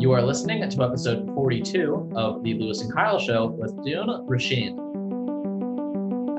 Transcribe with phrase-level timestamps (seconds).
[0.00, 4.78] You are listening to episode 42 of the Louis and Kyle Show with Doone Roisin.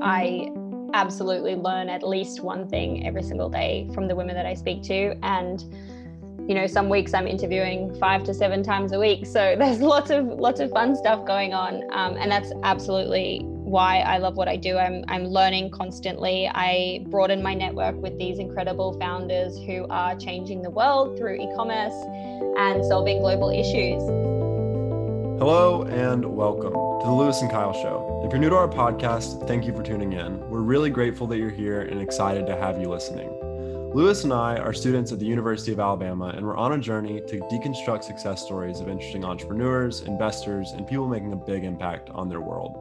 [0.01, 0.49] I
[0.95, 4.81] absolutely learn at least one thing every single day from the women that I speak
[4.85, 5.15] to.
[5.21, 5.63] And
[6.49, 9.27] you know, some weeks I'm interviewing five to seven times a week.
[9.27, 13.99] So there's lots of lots of fun stuff going on, um, and that's absolutely why
[13.99, 14.77] I love what I do.
[14.77, 16.45] I'm I'm learning constantly.
[16.53, 21.93] I broaden my network with these incredible founders who are changing the world through e-commerce
[22.57, 24.03] and solving global issues.
[25.39, 28.21] Hello and welcome to the Louis and Kyle Show.
[28.25, 30.37] If you're new to our podcast, thank you for tuning in.
[30.49, 33.29] We're really grateful that you're here and excited to have you listening.
[33.93, 37.21] Louis and I are students at the University of Alabama, and we're on a journey
[37.21, 42.27] to deconstruct success stories of interesting entrepreneurs, investors, and people making a big impact on
[42.27, 42.80] their world.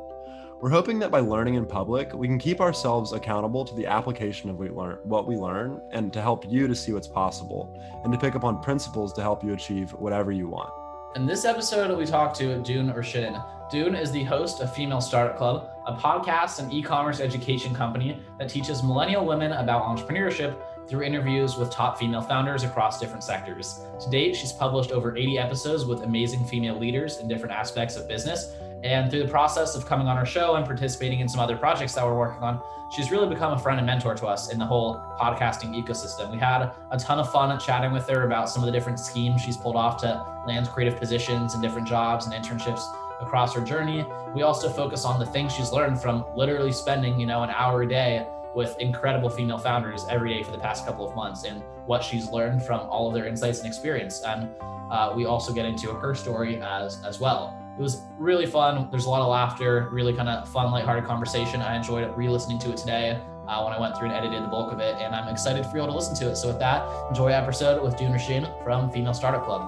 [0.60, 4.50] We're hoping that by learning in public, we can keep ourselves accountable to the application
[4.50, 7.74] of we learn, what we learn and to help you to see what's possible
[8.04, 10.70] and to pick up on principles to help you achieve whatever you want.
[11.16, 13.42] In this episode, we talk to Doone Roisin.
[13.70, 18.20] Doone is the host of Female Startup Club, a podcast and e commerce education company
[18.38, 23.80] that teaches millennial women about entrepreneurship through interviews with top female founders across different sectors.
[24.00, 28.06] To date, she's published over 80 episodes with amazing female leaders in different aspects of
[28.06, 28.52] business.
[28.82, 31.94] And through the process of coming on our show and participating in some other projects
[31.94, 34.64] that we're working on, she's really become a friend and mentor to us in the
[34.64, 36.32] whole podcasting ecosystem.
[36.32, 39.42] We had a ton of fun chatting with her about some of the different schemes
[39.42, 42.82] she's pulled off to land creative positions and different jobs and internships
[43.20, 44.06] across her journey.
[44.34, 47.82] We also focus on the things she's learned from literally spending, you know, an hour
[47.82, 51.62] a day with incredible female founders every day for the past couple of months and
[51.86, 54.22] what she's learned from all of their insights and experience.
[54.22, 54.48] And
[54.90, 57.59] uh, we also get into her story as as well.
[57.78, 58.88] It was really fun.
[58.90, 61.62] There's a lot of laughter, really kind of fun, lighthearted conversation.
[61.62, 64.72] I enjoyed re-listening to it today uh, when I went through and edited the bulk
[64.72, 66.36] of it, and I'm excited for you all to listen to it.
[66.36, 69.62] So with that, enjoy episode with Doone Roisin from Female Startup Club.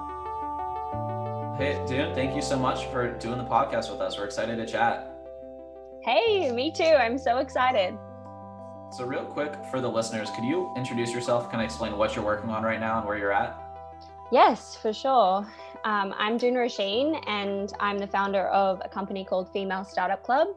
[1.58, 4.18] Hey, Doone, thank you so much for doing the podcast with us.
[4.18, 5.08] We're excited to chat.
[6.02, 6.82] Hey, me too.
[6.82, 7.96] I'm so excited.
[8.90, 11.50] So, real quick for the listeners, could you introduce yourself?
[11.50, 13.61] Can I explain what you're working on right now and where you're at?
[14.32, 15.46] Yes, for sure.
[15.84, 20.48] Um, I'm Doone Roisin, and I'm the founder of a company called Female Startup Club.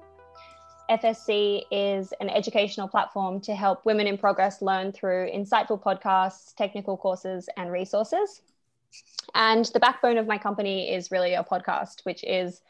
[0.90, 6.96] FSC is an educational platform to help women in progress learn through insightful podcasts, technical
[6.96, 8.44] courses, and resources.
[9.34, 12.62] And the backbone of my company is really a podcast, which is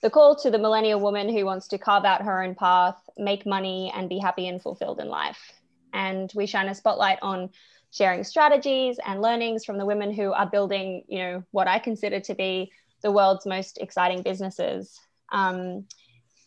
[0.00, 3.44] the call to the millennial woman who wants to carve out her own path, make
[3.44, 5.52] money, and be happy and fulfilled in life.
[5.92, 7.50] And we shine a spotlight on
[7.90, 12.20] sharing strategies and learnings from the women who are building, you know, what I consider
[12.20, 12.70] to be
[13.02, 14.98] the world's most exciting businesses.
[15.32, 15.86] Um,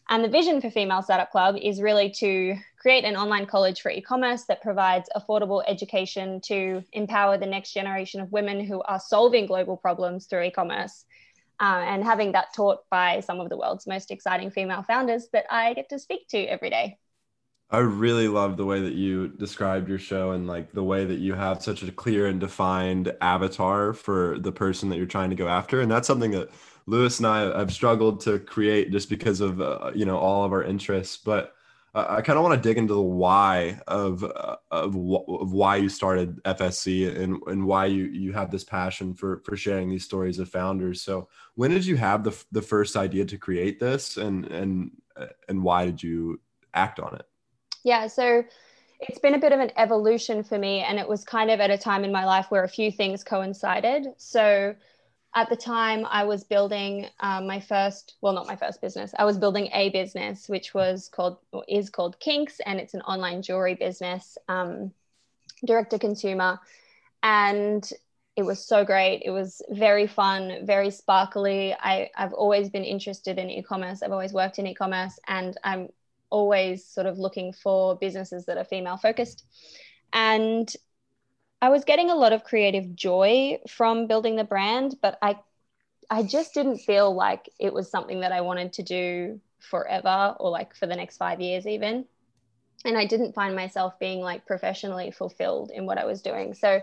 [0.09, 3.91] and the vision for Female Startup Club is really to create an online college for
[3.91, 8.99] e commerce that provides affordable education to empower the next generation of women who are
[8.99, 11.05] solving global problems through e commerce
[11.59, 15.45] uh, and having that taught by some of the world's most exciting female founders that
[15.51, 16.97] I get to speak to every day.
[17.71, 21.19] I really love the way that you described your show and like the way that
[21.19, 25.35] you have such a clear and defined avatar for the person that you're trying to
[25.35, 25.81] go after.
[25.81, 26.49] And that's something that
[26.87, 30.51] Louis and I have struggled to create just because of, uh, you know, all of
[30.51, 31.17] our interests.
[31.17, 31.53] But
[31.93, 35.75] uh, I kind of want to dig into the why of uh, of, of why
[35.75, 40.05] you started FSC and and why you you have this passion for for sharing these
[40.05, 41.03] stories of founders.
[41.03, 44.91] So when did you have the the first idea to create this, and and
[45.47, 46.39] and why did you
[46.73, 47.28] act on it?
[47.83, 48.43] Yeah, so
[48.99, 51.71] it's been a bit of an evolution for me, and it was kind of at
[51.71, 54.07] a time in my life where a few things coincided.
[54.17, 54.75] So
[55.35, 59.23] at the time i was building um, my first well not my first business i
[59.23, 63.39] was building a business which was called or is called kinks and it's an online
[63.43, 64.91] jewelry business um,
[65.65, 66.59] direct to consumer.
[67.23, 67.87] And
[68.35, 69.21] it was so great.
[69.25, 71.73] It was very fun very sparkly.
[71.73, 74.01] I, i've always been interested in e-commerce.
[74.01, 75.89] I've always worked in e-commerce and i'm
[76.29, 79.45] always sort of looking for businesses that are female focused
[80.13, 80.75] and
[81.61, 85.39] I was getting a lot of creative joy from building the brand, but I
[86.09, 90.49] I just didn't feel like it was something that I wanted to do forever or
[90.49, 92.05] like for the next 5 years even.
[92.85, 96.53] And I didn't find myself being like professionally fulfilled in what I was doing.
[96.53, 96.81] So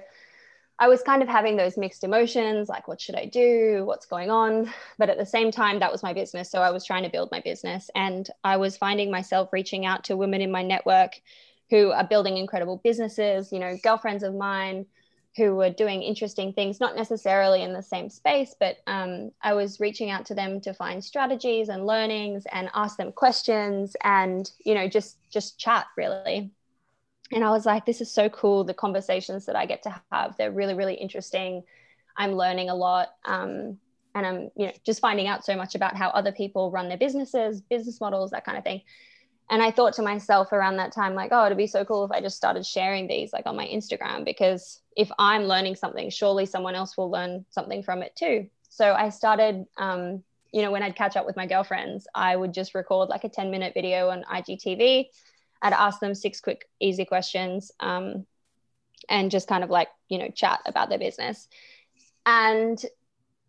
[0.78, 3.82] I was kind of having those mixed emotions like, what should I do?
[3.86, 4.70] What's going on?
[4.98, 6.50] But at the same time, that was my business.
[6.50, 7.90] So I was trying to build my business.
[7.94, 11.12] And I was finding myself reaching out to women in my network
[11.70, 14.86] who are building incredible businesses, you know, girlfriends of mine
[15.36, 19.80] who were doing interesting things, not necessarily in the same space, but um, I was
[19.80, 24.74] reaching out to them to find strategies and learnings and ask them questions and, you
[24.74, 26.52] know, just just chat really.
[27.32, 28.64] And I was like, this is so cool.
[28.64, 31.64] The conversations that I get to have, they're really, really interesting.
[32.16, 33.08] I'm learning a lot.
[33.24, 33.78] Um,
[34.16, 36.96] and I'm you know just finding out so much about how other people run their
[36.96, 38.80] businesses, business models, that kind of thing.
[39.50, 42.10] And I thought to myself around that time, like, oh, it'd be so cool if
[42.10, 46.46] I just started sharing these like on my Instagram because if I'm learning something, surely
[46.46, 48.48] someone else will learn something from it too.
[48.70, 52.52] So I started, um, you know, when I'd catch up with my girlfriends, I would
[52.52, 55.06] just record like a 10 minute video on IGTV.
[55.62, 58.26] I'd ask them six quick, easy questions um,
[59.08, 61.48] and just kind of like, you know, chat about their business.
[62.24, 62.82] And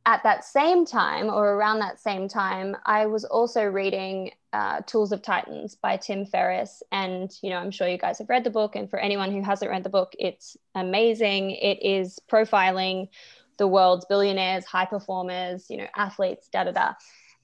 [0.06, 5.12] at that same time, or around that same time, I was also reading uh, Tools
[5.12, 6.82] of Titans by Tim Ferriss.
[6.94, 8.78] And, you know, I'm sure you guys have read the book.
[8.78, 11.52] And for anyone who hasn't read the book, it's amazing.
[11.52, 13.10] It is profiling
[13.58, 16.94] the world's billionaires, high performers, you know, athletes, da da da.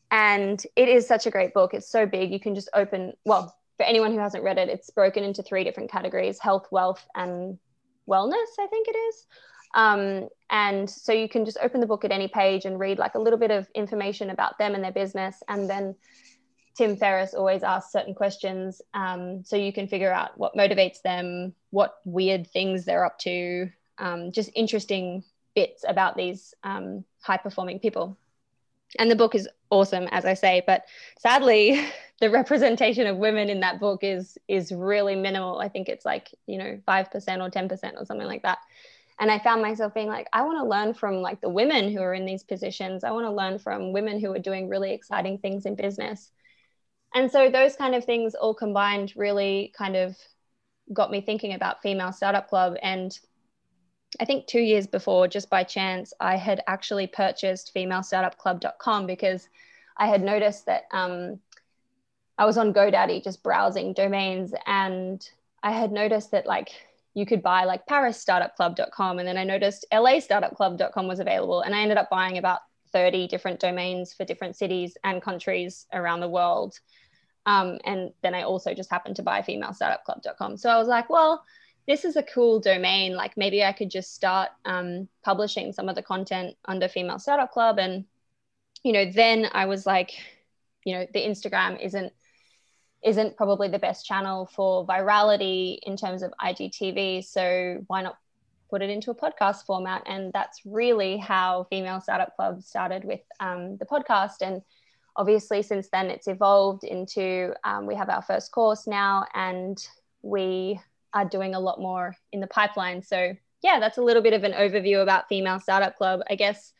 [0.09, 1.73] And it is such a great book.
[1.73, 2.31] It's so big.
[2.31, 5.65] You can just open, well, for anyone who hasn't read it, it's broken into three
[5.65, 7.57] different categories health, wealth, and
[8.07, 9.25] wellness, I think it is.
[9.75, 13.15] Um, and so you can just open the book at any page and read like
[13.15, 15.35] a little bit of information about them and their business.
[15.49, 15.95] And then
[16.77, 18.81] Tim Ferriss always asks certain questions.
[18.93, 23.69] Um, so you can figure out what motivates them, what weird things they're up to,
[23.97, 25.25] um, just interesting
[25.55, 28.17] bits about these um, high performing people.
[28.99, 30.85] And the book is awesome, as I say, but
[31.19, 31.83] sadly,
[32.21, 35.59] the representation of women in that book is is really minimal.
[35.59, 38.59] I think it's like you know five percent or ten percent or something like that.
[39.19, 42.01] And i found myself being like i want to learn from like the women who
[42.01, 43.03] are in these positions.
[43.03, 46.31] I want to learn from women who are doing really exciting things in business.
[47.13, 50.17] And so those kind of things all combined really kind of
[50.91, 53.17] got me thinking about female startup club and
[54.19, 59.49] i think two years before just by chance i had actually purchased femalestartupclub.com because
[59.97, 61.39] i had noticed that um,
[62.37, 65.29] i was on godaddy just browsing domains and
[65.63, 66.69] i had noticed that like
[67.13, 71.97] you could buy like parisstartupclub.com and then i noticed lastartupclub.com was available and i ended
[71.97, 72.59] up buying about
[72.93, 76.79] 30 different domains for different cities and countries around the world.
[77.47, 81.43] Um, and then i also just happened to buy femalestartupclub.com so i was like well
[81.87, 85.95] this is a cool domain like maybe i could just start um, publishing some of
[85.95, 88.05] the content under female startup club and
[88.83, 90.11] you know then i was like
[90.85, 92.13] you know the instagram isn't
[93.03, 97.23] isn't probably the best channel for virality in terms of IGTV.
[97.23, 98.17] So why not
[98.69, 100.03] put it into a podcast format?
[100.05, 104.41] And that's really how Female Startup Club started with um, the podcast.
[104.41, 104.61] And
[105.15, 109.77] obviously, since then, it's evolved into um, we have our first course now, and
[110.21, 110.79] we
[111.13, 113.03] are doing a lot more in the pipeline.
[113.03, 116.21] So yeah, that's a little bit of an overview about Female Startup Club.
[116.29, 116.73] I guess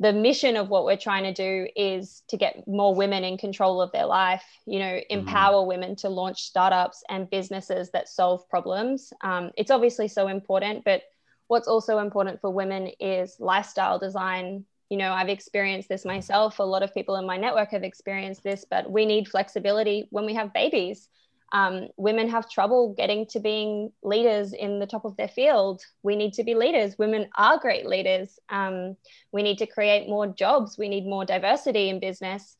[0.00, 3.80] the mission of what we're trying to do is to get more women in control
[3.80, 5.18] of their life you know mm-hmm.
[5.20, 5.68] empower mm-hmm.
[5.68, 11.02] women to launch startups and businesses that solve problems um, it's obviously so important but
[11.46, 16.62] what's also important for women is lifestyle design you know i've experienced this myself a
[16.62, 20.34] lot of people in my network have experienced this but we need flexibility when we
[20.34, 21.08] have babies
[21.52, 25.82] um, women have trouble getting to being leaders in the top of their field.
[26.02, 26.98] We need to be leaders.
[26.98, 28.38] Women are great leaders.
[28.48, 28.96] Um,
[29.30, 30.76] we need to create more jobs.
[30.76, 32.56] We need more diversity in business.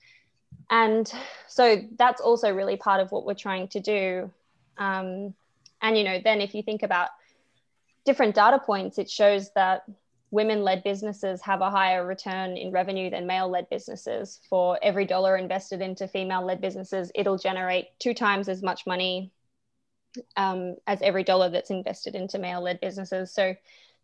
[0.70, 1.12] And
[1.48, 4.30] so that's also really part of what we're trying to do.
[4.78, 5.34] Um,
[5.82, 7.08] and, you know, then if you think about
[8.04, 9.82] different data points, it shows that
[10.34, 14.40] women led businesses have a higher return in revenue than male led businesses.
[14.50, 19.30] For every dollar invested into female led businesses, it'll generate two times as much money
[20.36, 23.32] um, as every dollar that's invested into male led businesses.
[23.32, 23.54] So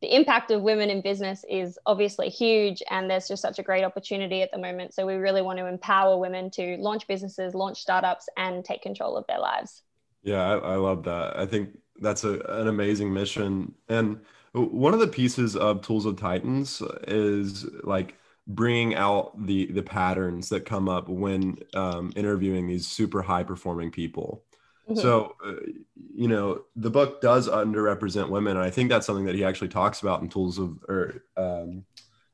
[0.02, 3.82] the impact of women in business is obviously huge, and there's just such a great
[3.82, 4.94] opportunity at the moment.
[4.94, 9.16] So we really want to empower women to launch businesses, launch startups, and take control
[9.16, 9.82] of their lives.
[10.22, 11.36] Yeah, I, I love that.
[11.36, 13.74] I think that's a, an amazing mission.
[13.88, 14.20] And
[14.52, 18.16] one of the pieces of Tools of Titans is like
[18.46, 23.90] bringing out the the patterns that come up when um, interviewing these super high performing
[23.90, 24.44] people.
[24.88, 25.00] Mm-hmm.
[25.00, 25.52] So, uh,
[25.94, 29.68] you know, the book does underrepresent women, and I think that's something that he actually
[29.68, 31.84] talks about in Tools of or um,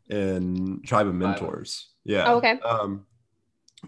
[0.08, 1.88] in Tribe of Mentors.
[2.04, 2.24] Yeah.
[2.28, 2.58] Oh, okay.
[2.60, 3.04] Um,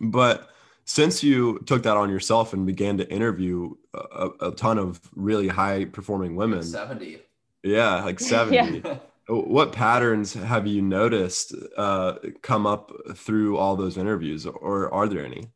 [0.00, 0.50] but
[0.85, 5.49] since you took that on yourself and began to interview a, a ton of really
[5.49, 7.20] high performing women, like seventy
[7.68, 8.82] yeah, like 70.
[8.84, 8.98] yeah.
[9.28, 15.25] What patterns have you noticed uh, come up through all those interviews, or are there
[15.25, 15.50] any?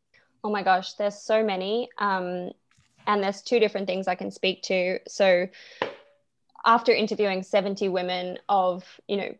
[0.44, 1.88] Oh my gosh, there's so many.
[1.98, 2.50] Um,
[3.06, 4.98] and there's two different things I can speak to.
[5.08, 5.48] So,
[6.66, 9.34] after interviewing 70 women of, you know,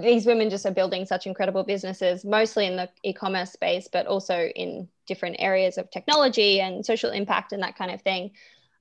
[0.00, 4.06] these women just are building such incredible businesses, mostly in the e commerce space, but
[4.06, 8.32] also in different areas of technology and social impact and that kind of thing.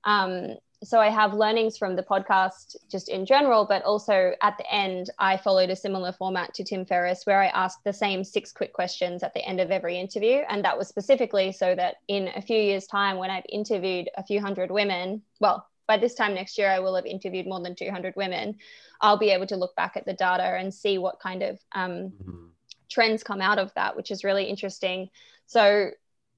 [0.03, 4.71] Um, so I have learnings from the podcast just in general, but also at the
[4.71, 8.51] end, I followed a similar format to Tim Ferriss where I asked the same six
[8.51, 10.41] quick questions at the end of every interview.
[10.49, 14.23] And that was specifically so that in a few years' time, when I've interviewed a
[14.23, 17.73] few hundred women, well, by this time next year, I will have interviewed more than
[17.73, 18.57] 200 women.
[19.01, 21.91] I'll be able to look back at the data and see what kind of um,
[21.91, 22.47] mm-hmm.
[22.89, 25.09] trends come out of that, which is really interesting.
[25.47, 25.91] So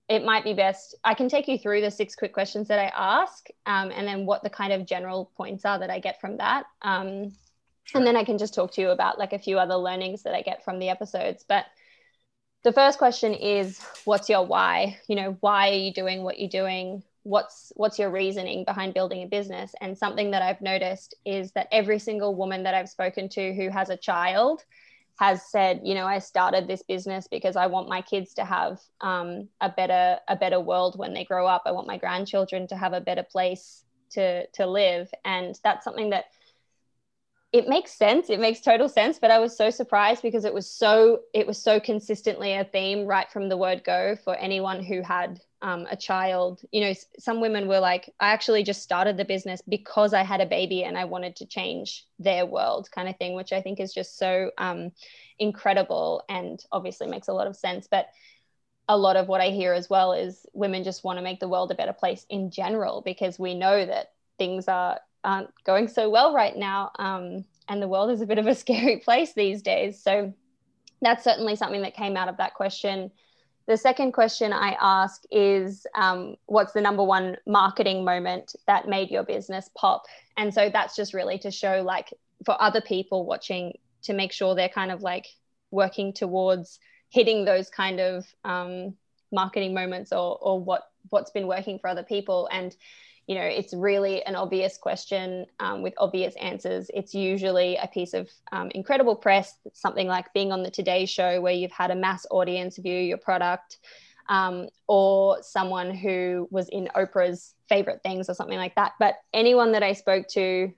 [0.09, 2.91] it might be best i can take you through the six quick questions that i
[2.95, 6.37] ask um, and then what the kind of general points are that i get from
[6.37, 6.65] that.
[6.81, 7.31] Um,
[7.83, 7.99] sure.
[7.99, 10.33] and then i can just talk to you about like a few other learnings that
[10.33, 11.45] i get from the episodes.
[11.47, 11.65] But
[12.63, 14.97] the first question is what's your why?
[15.07, 17.03] You know why are you doing what you're doing?
[17.23, 19.73] What's what's your reasoning behind building a business?
[19.79, 23.69] And something that i've noticed is that every single woman that i've spoken to who
[23.69, 24.65] has a child
[25.19, 28.79] has said, you know, I started this business because I want my kids to have
[29.01, 31.63] um, a better a better world when they grow up.
[31.65, 36.11] I want my grandchildren to have a better place to to live, and that's something
[36.11, 36.25] that
[37.51, 38.29] it makes sense.
[38.29, 39.19] It makes total sense.
[39.19, 43.05] But I was so surprised because it was so it was so consistently a theme
[43.05, 47.41] right from the word go for anyone who had um, a child you know some
[47.41, 50.97] women were like i actually just started the business because i had a baby and
[50.97, 54.51] i wanted to change their world kind of thing which i think is just so
[54.57, 54.91] um,
[55.39, 57.87] incredible and obviously makes a lot of sense.
[57.89, 58.09] But
[58.87, 61.47] a lot of what i hear as well is women just want to make the
[61.47, 66.09] world a better place in general because we know that things are aren't going so
[66.09, 69.61] well right now um, and the world is a bit of a scary place these
[69.61, 70.01] days.
[70.01, 70.33] So
[71.01, 73.11] that's certainly something that came out of that question
[73.69, 79.11] the second question I ask is um, what's the number one marketing moment that made
[79.11, 80.05] your business pop?
[80.37, 82.11] And so that's just really to show, like,
[82.45, 85.27] for other people watching, to make sure they're kind of like
[85.69, 88.95] working towards hitting those kind of um,
[89.31, 92.75] marketing moments or, or what what's been working for other people and
[93.29, 96.89] you know it's really an obvious question um, with obvious answers.
[96.91, 101.39] It's usually a piece of um, incredible press something like being on the today show
[101.39, 103.77] where you've had a mass audience view your product
[104.29, 108.93] um, or someone who was in oprah's favorite things or something like that.
[108.97, 110.73] But anyone that i spoke to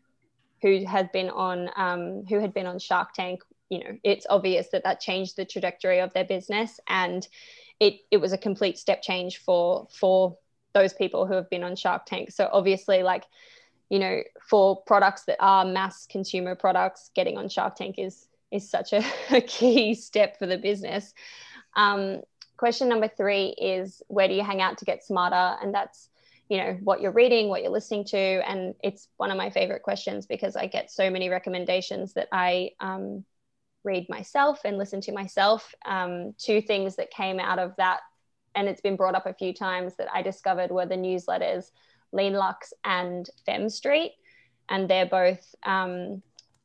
[0.62, 4.68] who had been on um, who had been on shark tank you know it's obvious
[4.74, 6.82] that that changed the trajectory of their business.
[6.90, 7.26] And
[7.80, 10.38] it, it was a complete step change for for
[10.74, 12.32] those people who have been on Shark Tank.
[12.32, 13.26] So obviously, like,
[13.90, 18.70] you know, for products that are mass consumer products, getting on Shark Tank is is
[18.70, 21.14] such a, a key step for the business.
[21.76, 22.22] Um,
[22.58, 25.58] question number three is where do you hang out to get smarter?
[25.62, 26.10] And that's
[26.52, 29.84] you know what you're reading what you're listening to and it's one of my favorite
[29.84, 33.24] questions because i get so many recommendations that i um,
[33.86, 38.02] read myself and listen to myself um, two things that came out of that
[38.56, 41.72] and it's been brought up a few times that I discovered were the newsletters
[42.12, 44.14] Lean Luxe and Fem Street.
[44.70, 46.22] And they're both, um,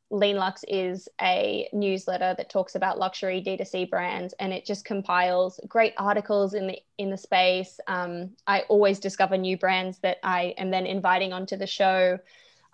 [0.09, 5.59] Lean Luxe is a newsletter that talks about luxury D2C brands and it just compiles
[5.67, 7.79] great articles in the in the space.
[7.87, 12.19] Um, I always discover new brands that I am then inviting onto the show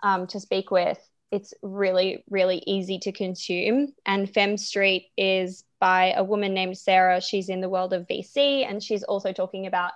[0.04, 0.98] um, to speak with.
[1.34, 3.92] It's really, really easy to consume.
[4.06, 7.20] And Fem Street is by a woman named Sarah.
[7.20, 9.90] She's in the world of VC, and she's also talking about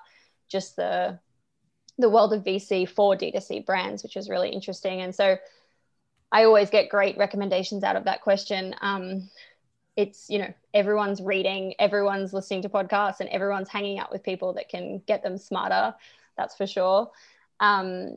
[0.49, 1.21] just the
[1.97, 5.01] the world of VC for D2C brands, which is really interesting.
[5.01, 5.37] And so
[6.33, 8.75] I always get great recommendations out of that question.
[8.81, 9.31] Um,
[9.95, 14.55] it's you know everyone's reading, everyone's listening to podcasts, and everyone's hanging out with people
[14.55, 15.95] that can get them smarter.
[16.37, 17.13] That's for sure.
[17.61, 18.17] Um,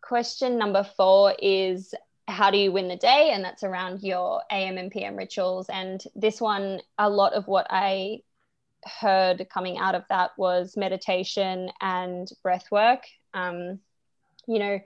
[0.00, 1.94] question number four is
[2.30, 3.30] how do you win the day?
[3.32, 5.68] And that's around your am and pm rituals.
[5.68, 8.20] And this one a lot of what i
[9.00, 13.02] heard coming out of that was meditation and breath work.
[13.34, 13.80] Um,
[14.46, 14.80] you know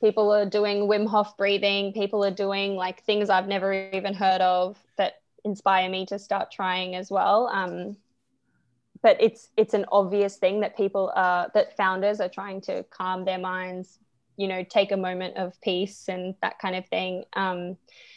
[0.00, 1.92] people are doing wim hof breathing.
[1.92, 6.50] People are doing like things i've never even heard of that inspire me to start
[6.50, 7.48] trying as well.
[7.48, 7.96] Um,
[9.02, 13.24] but it's it's an obvious thing that people are that founders are trying to calm
[13.24, 13.98] their minds
[14.38, 17.24] you know take a moment of peace and that kind of thing.
[17.34, 17.76] Um,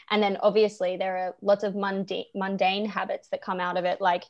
[0.10, 4.00] and then obviously there are lots of mundane, mundane habits that come out of it.
[4.00, 4.24] Like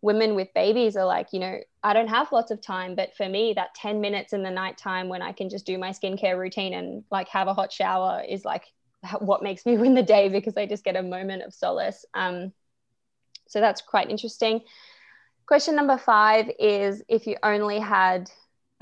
[0.00, 3.28] women with babies are like you know i don't have lots of time but for
[3.28, 6.74] me that 10 minutes in the nighttime when i can just do my skincare routine
[6.74, 8.64] and like have a hot shower is like
[9.20, 12.04] what makes me win the day because i just get a moment of solace.
[12.14, 12.52] Um,
[13.48, 14.62] so that's quite interesting.
[15.46, 18.30] Question number five is if you only had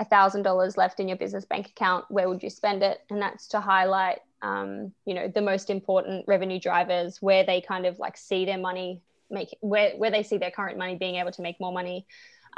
[0.01, 3.01] $1,000 left in your business bank account, where would you spend it?
[3.09, 7.85] And that's to highlight, um, you know, the most important revenue drivers where they kind
[7.85, 11.31] of like see their money make, where, where they see their current money being able
[11.31, 12.05] to make more money.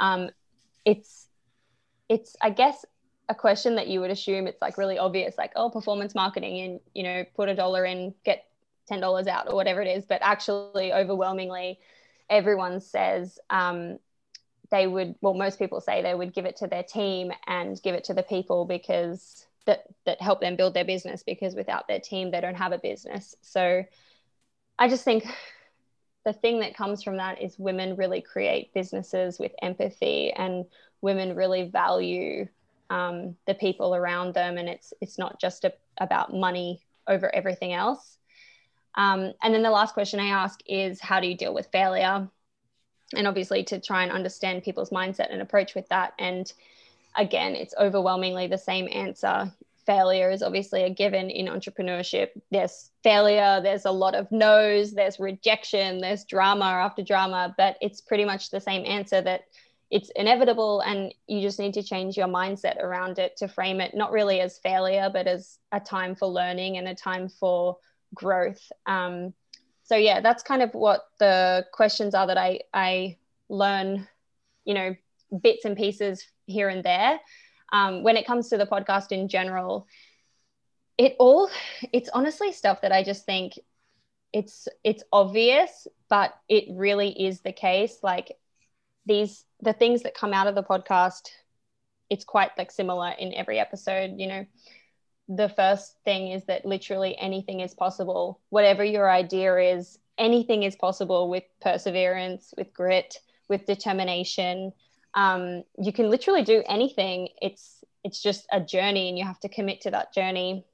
[0.00, 0.30] Um,
[0.84, 1.26] it's,
[2.08, 2.84] it's, I guess,
[3.28, 6.80] a question that you would assume it's like really obvious, like, oh, performance marketing and,
[6.94, 8.46] you know, put a dollar in, get
[8.90, 10.04] $10 out or whatever it is.
[10.04, 11.78] But actually, overwhelmingly,
[12.28, 13.98] everyone says um,
[14.74, 17.94] they would, well, most people say they would give it to their team and give
[17.94, 22.00] it to the people because that, that help them build their business because without their
[22.00, 23.36] team, they don't have a business.
[23.40, 23.84] So
[24.76, 25.26] I just think
[26.24, 30.64] the thing that comes from that is women really create businesses with empathy and
[31.02, 32.48] women really value
[32.90, 34.58] um, the people around them.
[34.58, 38.18] And it's it's not just a, about money over everything else.
[38.96, 42.28] Um, and then the last question i ask is how do you deal with failure
[43.14, 46.52] and obviously to try and understand people's mindset and approach with that and
[47.16, 49.52] again it's overwhelmingly the same answer
[49.84, 52.30] failure is obviously a given in entrepreneurship.
[52.50, 58.00] There's failure, there's a lot of no's, there's rejection, there's drama after drama, but it's
[58.00, 59.42] pretty much the same answer that
[59.90, 63.94] it's inevitable and you just need to change your mindset around it to frame it
[63.94, 67.76] not really as failure, but as a time for learning and a time for
[68.14, 68.72] growth.
[68.86, 69.34] Um,
[69.84, 74.08] so yeah, that's kind of what the questions are that I I learn,
[74.64, 74.96] you know,
[75.42, 77.20] bits and pieces here and there.
[77.72, 79.86] Um, when it comes to the podcast in general
[80.96, 81.50] it all
[81.92, 83.54] it's honestly stuff that i just think
[84.32, 87.98] it's it's obvious but it really is the case.
[88.02, 88.36] Like
[89.06, 91.28] these the things that come out of the podcast
[92.10, 94.46] it's quite like similar in every episode you know
[95.28, 98.40] the first thing is that literally anything is possible.
[98.50, 104.72] Whatever your idea is anything is possible with perseverance with grit with determination.
[105.14, 107.28] Um, you can literally do anything.
[107.40, 110.64] It's it's just a journey and you have to commit to that journey.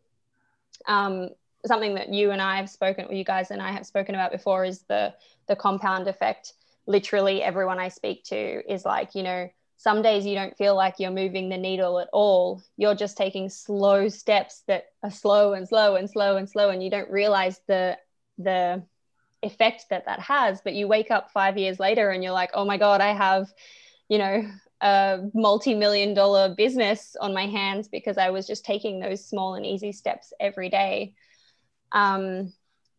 [0.87, 1.31] Um,
[1.67, 4.33] something that you and i have spoken or you guys and i have spoken about
[4.33, 5.15] before is the
[5.47, 6.55] the compound effect.
[6.87, 9.49] Literally everyone i speak to is like you know
[9.83, 13.49] some days you don't feel like you're moving the needle at all you're just taking
[13.49, 17.61] slow steps that are slow and slow and slow and slow and you don't realize
[17.67, 17.97] the
[18.39, 18.83] the
[19.43, 22.65] effect that that has but you wake up 5 years later and you're like oh
[22.65, 23.49] my god i have
[24.11, 24.45] you know,
[24.83, 29.65] a multi-million dollar business on my hands because I was just taking those small and
[29.65, 31.15] easy steps every day.
[31.93, 32.53] Um,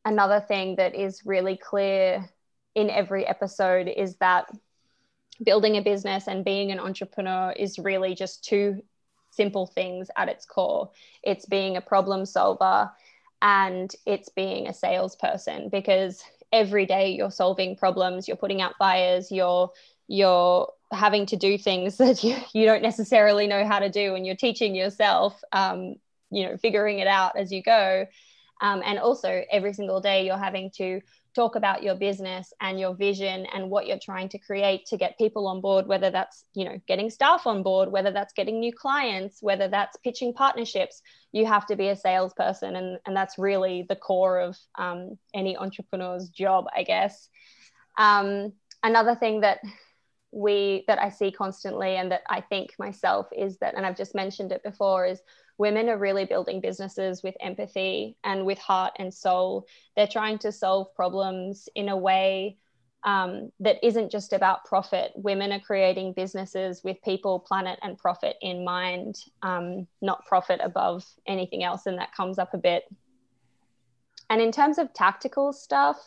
[0.05, 2.29] another thing that is really clear
[2.75, 4.45] in every episode is that
[5.43, 8.81] building a business and being an entrepreneur is really just two
[9.31, 10.91] simple things at its core.
[11.23, 12.91] It's being a problem solver
[13.41, 19.31] and it's being a salesperson because every day you're solving problems, you're putting out fires,
[19.31, 19.71] you're
[20.07, 24.25] you're having to do things that you, you don't necessarily know how to do and
[24.25, 25.95] you're teaching yourself um,
[26.29, 28.05] you know figuring it out as you go
[28.61, 30.99] um, and also every single day you're having to
[31.33, 35.17] talk about your business and your vision and what you're trying to create to get
[35.17, 38.73] people on board whether that's you know getting staff on board whether that's getting new
[38.73, 42.75] clients whether that's pitching partnerships you have to be a salesperson.
[42.75, 47.29] And, and that's really the core of um, any entrepreneur's job i guess.
[47.97, 49.59] Um, another thing that
[50.31, 54.15] we that I see constantly and that I think myself is that, and I've just
[54.15, 55.19] mentioned it before, is
[55.61, 59.67] women are really building businesses with empathy and with heart and soul.
[59.95, 62.57] They're trying to solve problems in a way
[63.03, 65.11] um, that isn't just about profit.
[65.13, 71.05] Women are creating businesses with people, planet, and profit in mind, um, not profit above
[71.27, 71.85] anything else.
[71.85, 72.85] And that comes up a bit.
[74.31, 75.97] And in terms of tactical stuff,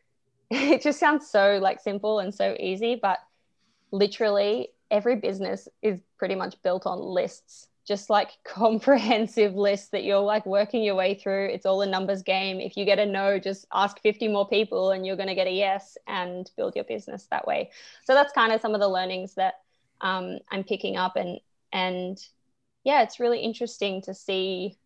[0.50, 3.20] it just sounds so like simple and so easy, but
[3.90, 10.20] literally every business is pretty much built on lists just like comprehensive list that you're
[10.20, 11.46] like working your way through.
[11.46, 12.60] It's all a numbers game.
[12.60, 15.48] If you get a no just ask 50 more people and you're going to get
[15.48, 17.70] a yes and build your business that way.
[18.04, 19.54] So that's kind of some of the learnings that
[20.00, 21.40] um, i'm picking up and
[21.72, 22.18] and
[22.84, 24.76] yeah it's really interesting to see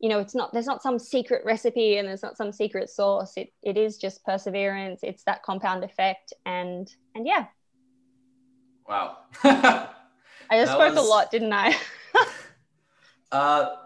[0.00, 3.34] you know it's not there's not some secret recipe and there's not some secret sauce.
[3.36, 5.00] It, it is just perseverance.
[5.04, 7.46] It's that compound effect and and yeah.
[8.88, 9.18] Wow.
[9.44, 9.88] I
[10.50, 11.76] just spoke was, a lot, didn't I?
[13.32, 13.76] uh,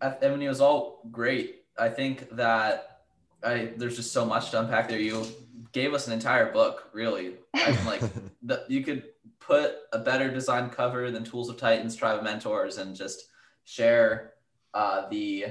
[0.00, 1.62] I mean, it was all great.
[1.78, 3.00] I think that
[3.42, 5.00] I there's just so much to unpack there.
[5.00, 5.24] You
[5.72, 7.34] gave us an entire book, really.
[7.54, 8.02] I'm like,
[8.42, 9.04] the, you could
[9.40, 13.28] put a better design cover than Tools of Titans, Tribe of Mentors, and just
[13.64, 14.34] share
[14.74, 15.46] uh, the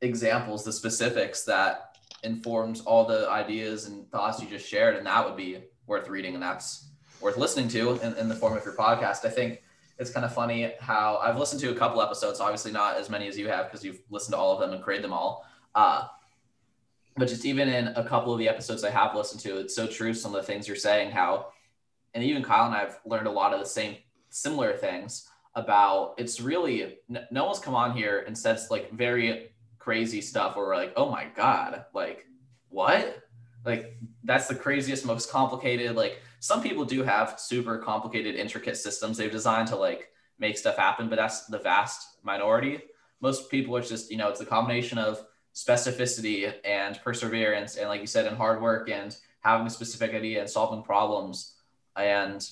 [0.00, 5.24] examples, the specifics that informs all the ideas and thoughts you just shared, and that
[5.24, 6.34] would be worth reading.
[6.34, 6.88] And that's
[7.20, 9.24] worth listening to in, in the form of your podcast.
[9.24, 9.62] I think
[10.02, 13.28] it's kind of funny how I've listened to a couple episodes, obviously not as many
[13.28, 15.46] as you have because you've listened to all of them and created them all.
[15.74, 16.08] Uh,
[17.16, 19.86] but just even in a couple of the episodes I have listened to, it's so
[19.86, 20.12] true.
[20.12, 21.52] Some of the things you're saying, how,
[22.14, 23.96] and even Kyle and I've learned a lot of the same
[24.28, 26.98] similar things about it's really
[27.30, 31.10] no one's come on here and said like very crazy stuff where we're like, oh
[31.10, 32.26] my God, like
[32.70, 33.22] what?
[33.64, 35.94] Like that's the craziest, most complicated.
[35.94, 40.76] Like some people do have super complicated, intricate systems they've designed to like make stuff
[40.76, 42.80] happen, but that's the vast minority.
[43.20, 45.24] Most people it's just, you know, it's a combination of
[45.54, 50.40] specificity and perseverance and like you said, and hard work and having a specific idea
[50.40, 51.54] and solving problems.
[51.94, 52.44] And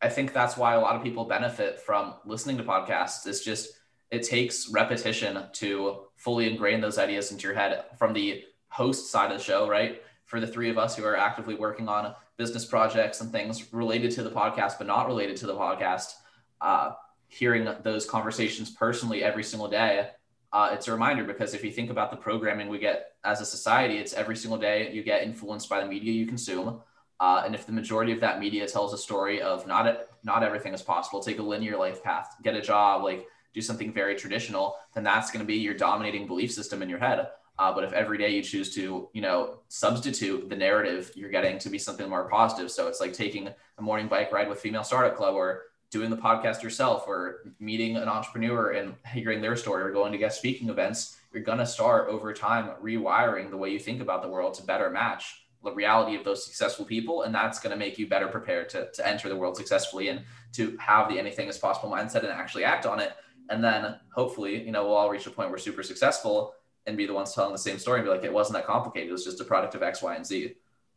[0.00, 3.26] I think that's why a lot of people benefit from listening to podcasts.
[3.26, 3.72] It's just
[4.10, 9.30] it takes repetition to fully ingrain those ideas into your head from the host side
[9.30, 10.02] of the show, right?
[10.28, 14.10] For the three of us who are actively working on business projects and things related
[14.12, 16.12] to the podcast, but not related to the podcast,
[16.60, 16.92] uh,
[17.28, 20.10] hearing those conversations personally every single day,
[20.52, 23.46] uh, it's a reminder because if you think about the programming we get as a
[23.46, 26.82] society, it's every single day you get influenced by the media you consume.
[27.20, 30.74] Uh, and if the majority of that media tells a story of not not everything
[30.74, 34.76] is possible, take a linear life path, get a job, like do something very traditional,
[34.94, 37.28] then that's going to be your dominating belief system in your head.
[37.58, 41.58] Uh, but if every day you choose to, you know, substitute the narrative you're getting
[41.58, 44.84] to be something more positive, so it's like taking a morning bike ride with Female
[44.84, 49.82] Startup Club, or doing the podcast yourself, or meeting an entrepreneur and hearing their story,
[49.82, 53.78] or going to guest speaking events, you're gonna start over time rewiring the way you
[53.78, 57.22] think about the world to better match the reality of those successful people.
[57.22, 60.22] And that's going to make you better prepared to, to enter the world successfully and
[60.52, 63.12] to have the anything is possible mindset and actually act on it.
[63.50, 66.54] And then hopefully you know we'll all reach a point where we're super successful
[66.88, 69.08] and be the ones telling the same story and be like it wasn't that complicated.
[69.08, 70.54] It was just a product of x y and z.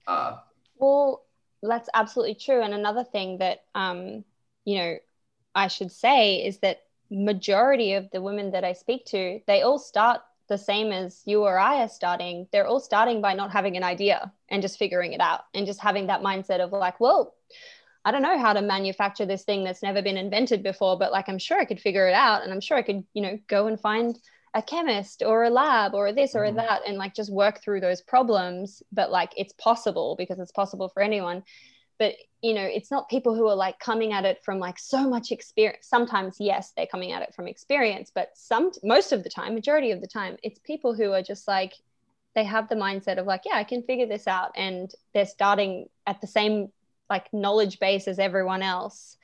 [0.08, 0.38] Uh,
[0.77, 1.23] well
[1.62, 2.62] that's absolutely true.
[2.62, 4.23] And another thing that um,
[4.65, 4.97] you know
[5.54, 9.77] i should say is that majority of the women that i speak to they all
[9.77, 13.77] start the same as you or I are starting, they're all starting by not having
[13.77, 17.34] an idea and just figuring it out and just having that mindset of like, well,
[18.04, 21.30] I don't know how to manufacture this thing that's never been invented before, but like
[21.30, 23.67] I'm sure I could figure it out and I'm sure I could, you know, go
[23.67, 24.19] and find
[24.53, 26.57] a chemist or a lab or this or mm-hmm.
[26.57, 28.83] that and like just work through those problems.
[28.91, 31.43] But like it's possible because it's possible for anyone
[32.01, 35.07] but you know it's not people who are like coming at it from like so
[35.07, 39.29] much experience sometimes yes they're coming at it from experience but some most of the
[39.29, 41.73] time majority of the time it's people who are just like
[42.33, 45.85] they have the mindset of like yeah i can figure this out and they're starting
[46.07, 46.69] at the same
[47.07, 49.15] like knowledge base as everyone else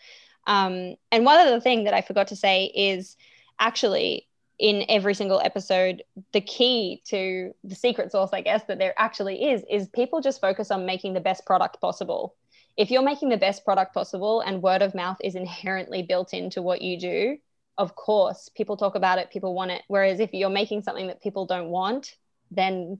[0.46, 3.18] um, and one other thing that i forgot to say is
[3.60, 4.27] actually
[4.60, 6.02] in every single episode
[6.34, 10.42] the key to the secret sauce i guess that there actually is is people just
[10.42, 12.36] focus on making the best product possible
[12.78, 16.62] if you're making the best product possible and word of mouth is inherently built into
[16.62, 17.38] what you do,
[17.80, 19.82] of course, people talk about it, people want it.
[19.88, 22.16] Whereas if you're making something that people don't want,
[22.52, 23.00] then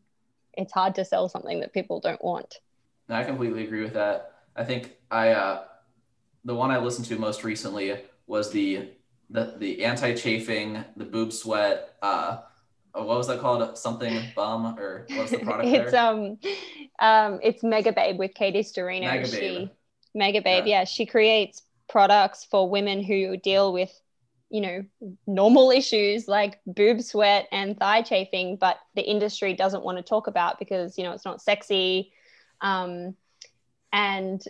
[0.54, 2.56] it's hard to sell something that people don't want.
[3.08, 4.34] I completely agree with that.
[4.56, 5.64] I think I uh,
[6.44, 8.90] the one I listened to most recently was the
[9.30, 12.40] the the anti chafing, the boob sweat, uh,
[12.98, 13.78] Oh, what was that called?
[13.78, 16.02] Something bum or what's the product it's there?
[16.04, 16.38] um
[17.00, 19.06] um it's Megababe with Katie Sturino.
[19.06, 19.70] Megababe.
[20.16, 20.80] Mega Babe, yeah.
[20.80, 20.84] yeah.
[20.84, 23.92] She creates products for women who deal with,
[24.50, 24.84] you know,
[25.28, 30.26] normal issues like boob sweat and thigh chafing, but the industry doesn't want to talk
[30.26, 32.12] about because, you know, it's not sexy.
[32.62, 33.16] Um
[33.94, 34.42] and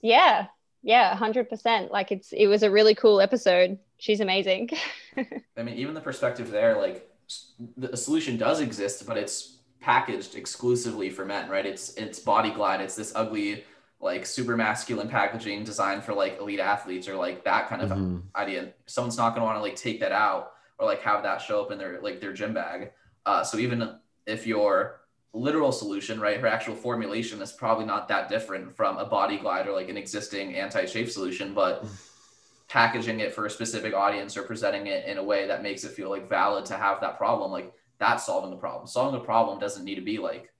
[0.00, 0.46] yeah,
[0.82, 1.92] yeah, hundred percent.
[1.92, 3.78] Like it's it was a really cool episode.
[3.98, 4.70] She's amazing.
[5.56, 7.08] I mean, even the perspective there, like
[7.76, 11.64] the solution does exist, but it's packaged exclusively for men, right?
[11.64, 12.80] It's it's Body Glide.
[12.80, 13.64] It's this ugly,
[14.00, 18.18] like super masculine packaging designed for like elite athletes or like that kind of mm-hmm.
[18.34, 18.72] idea.
[18.86, 21.70] Someone's not gonna want to like take that out or like have that show up
[21.70, 22.92] in their like their gym bag.
[23.24, 25.00] Uh, so even if your
[25.32, 29.66] literal solution, right, her actual formulation is probably not that different from a Body Glide
[29.66, 31.84] or like an existing anti-chafe solution, but
[32.68, 35.92] packaging it for a specific audience or presenting it in a way that makes it
[35.92, 38.86] feel like valid to have that problem like that's solving the problem.
[38.86, 40.52] Solving the problem doesn't need to be like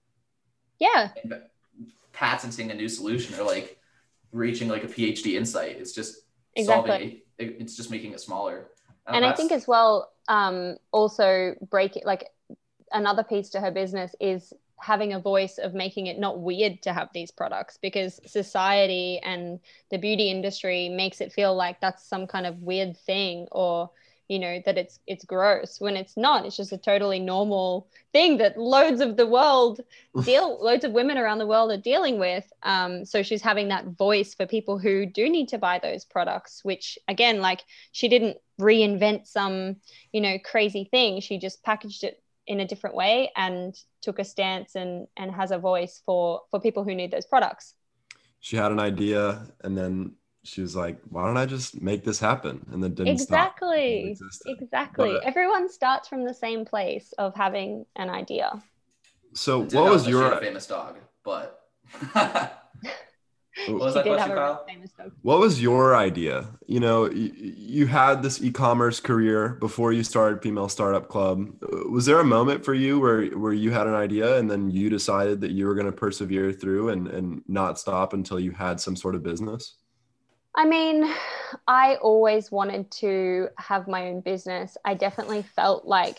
[0.79, 1.09] yeah.
[2.13, 3.79] patenting a new solution or like
[4.31, 5.77] reaching like a phd insight.
[5.79, 6.21] It's just
[6.55, 6.89] exactly.
[6.89, 8.69] solving it, it's just making it smaller.
[9.05, 12.29] And, and i think as well um also break it like
[12.91, 16.93] another piece to her business is having a voice of making it not weird to
[16.93, 19.59] have these products because society and
[19.91, 23.89] the beauty industry makes it feel like that's some kind of weird thing or
[24.27, 26.45] you know that it's it's gross when it's not.
[26.45, 29.79] It's just a totally normal thing that loads of the world
[30.23, 32.43] deal loads of women around the world are dealing with.
[32.63, 36.63] Um, so she's having that voice for people who do need to buy those products
[36.63, 39.77] which again like she didn't reinvent some
[40.11, 41.21] you know crazy thing.
[41.21, 45.51] She just packaged it in a different way and took a stance and and has
[45.51, 47.75] a voice for for people who need those products
[48.39, 50.15] she had an idea and then
[50.47, 54.55] she was like, "Why don't I just make this happen?" And then didn't exactly, stop.
[54.57, 55.11] exactly.
[55.13, 58.61] But- Everyone starts from the same place of having an idea.
[59.33, 60.99] So, Did what help was that she had your famous dog?
[61.23, 61.69] But
[63.65, 64.65] What what was She that question, Kyle?
[65.21, 66.47] what was your idea?
[66.67, 71.49] You know, you, you had this e-commerce career before you started Female Startup Club.
[71.89, 74.89] Was there a moment for you where where you had an idea and then you
[74.89, 78.79] decided that you were going to persevere through and and not stop until you had
[78.79, 79.75] some sort of business?
[80.55, 81.07] I mean,
[81.67, 84.75] I always wanted to have my own business.
[84.83, 86.17] I definitely felt like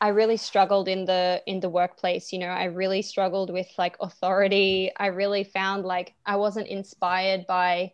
[0.00, 2.46] I really struggled in the in the workplace, you know.
[2.46, 4.90] I really struggled with like authority.
[4.96, 7.92] I really found like I wasn't inspired by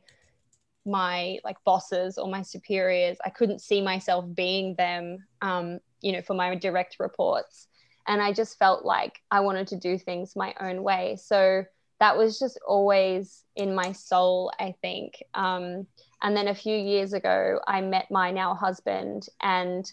[0.84, 3.18] my like bosses or my superiors.
[3.24, 7.66] I couldn't see myself being them um, you know, for my direct reports.
[8.06, 11.16] And I just felt like I wanted to do things my own way.
[11.20, 11.64] So
[11.98, 15.14] that was just always in my soul, I think.
[15.34, 15.86] Um,
[16.22, 19.90] and then a few years ago, I met my now husband, and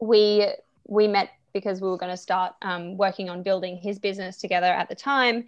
[0.00, 0.46] we
[0.90, 4.66] we met because we were going to start um, working on building his business together
[4.66, 5.46] at the time.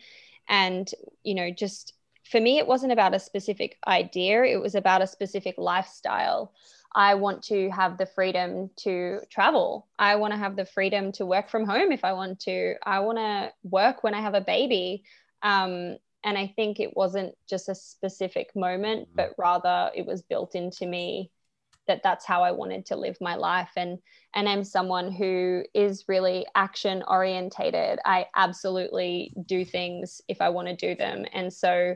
[0.49, 0.91] And
[1.23, 1.95] you know, just
[2.31, 6.53] for me, it wasn't about a specific idea; it was about a specific lifestyle.
[6.95, 9.89] I want to have the freedom to travel.
[9.99, 12.75] I want to have the freedom to work from home if I want to.
[12.85, 15.05] I want to work when I have a baby.
[15.43, 20.55] Um, and I think it wasn't just a specific moment, but rather it was built
[20.55, 21.31] into me
[21.93, 23.71] that that's how I wanted to live my life.
[23.77, 23.99] And
[24.35, 27.99] and I'm someone who is really action orientated.
[28.05, 31.27] I absolutely do things if I want to do them.
[31.35, 31.95] And so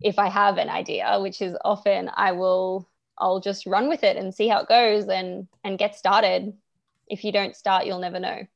[0.00, 4.16] if I have an idea, which is often I will I'll just run with it
[4.16, 6.54] and see how it goes and and get started.
[7.08, 8.46] If you don't start, you'll never know.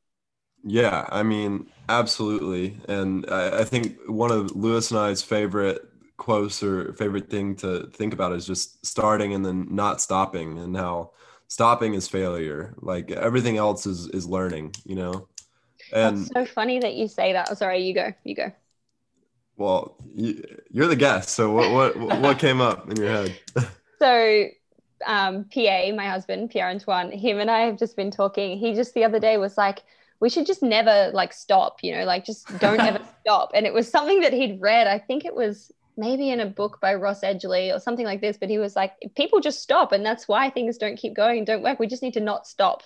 [0.63, 2.79] Yeah, I mean, absolutely.
[2.89, 7.89] And I, I think one of Louis and I's favorite quotes or favorite thing to
[7.93, 11.13] think about is just starting and then not stopping and how
[11.49, 12.75] stopping is failure.
[12.81, 15.29] Like everything else is is learning, you know?
[15.93, 17.49] And That's so funny that you say that.
[17.51, 18.13] Oh, sorry, you go.
[18.25, 18.53] You go.
[19.57, 21.31] well, you, you're the guest.
[21.31, 23.39] So what what what came up in your head?
[24.01, 24.47] So
[25.07, 28.59] um, PA, my husband, Pierre Antoine, him and I have just been talking.
[28.59, 29.83] He just the other day was like,
[30.21, 33.53] we should just never like stop, you know, like just don't ever stop.
[33.55, 34.87] And it was something that he'd read.
[34.87, 38.37] I think it was maybe in a book by Ross Edgley or something like this,
[38.37, 39.93] but he was like, people just stop.
[39.93, 41.79] And that's why things don't keep going and don't work.
[41.79, 42.83] We just need to not stop.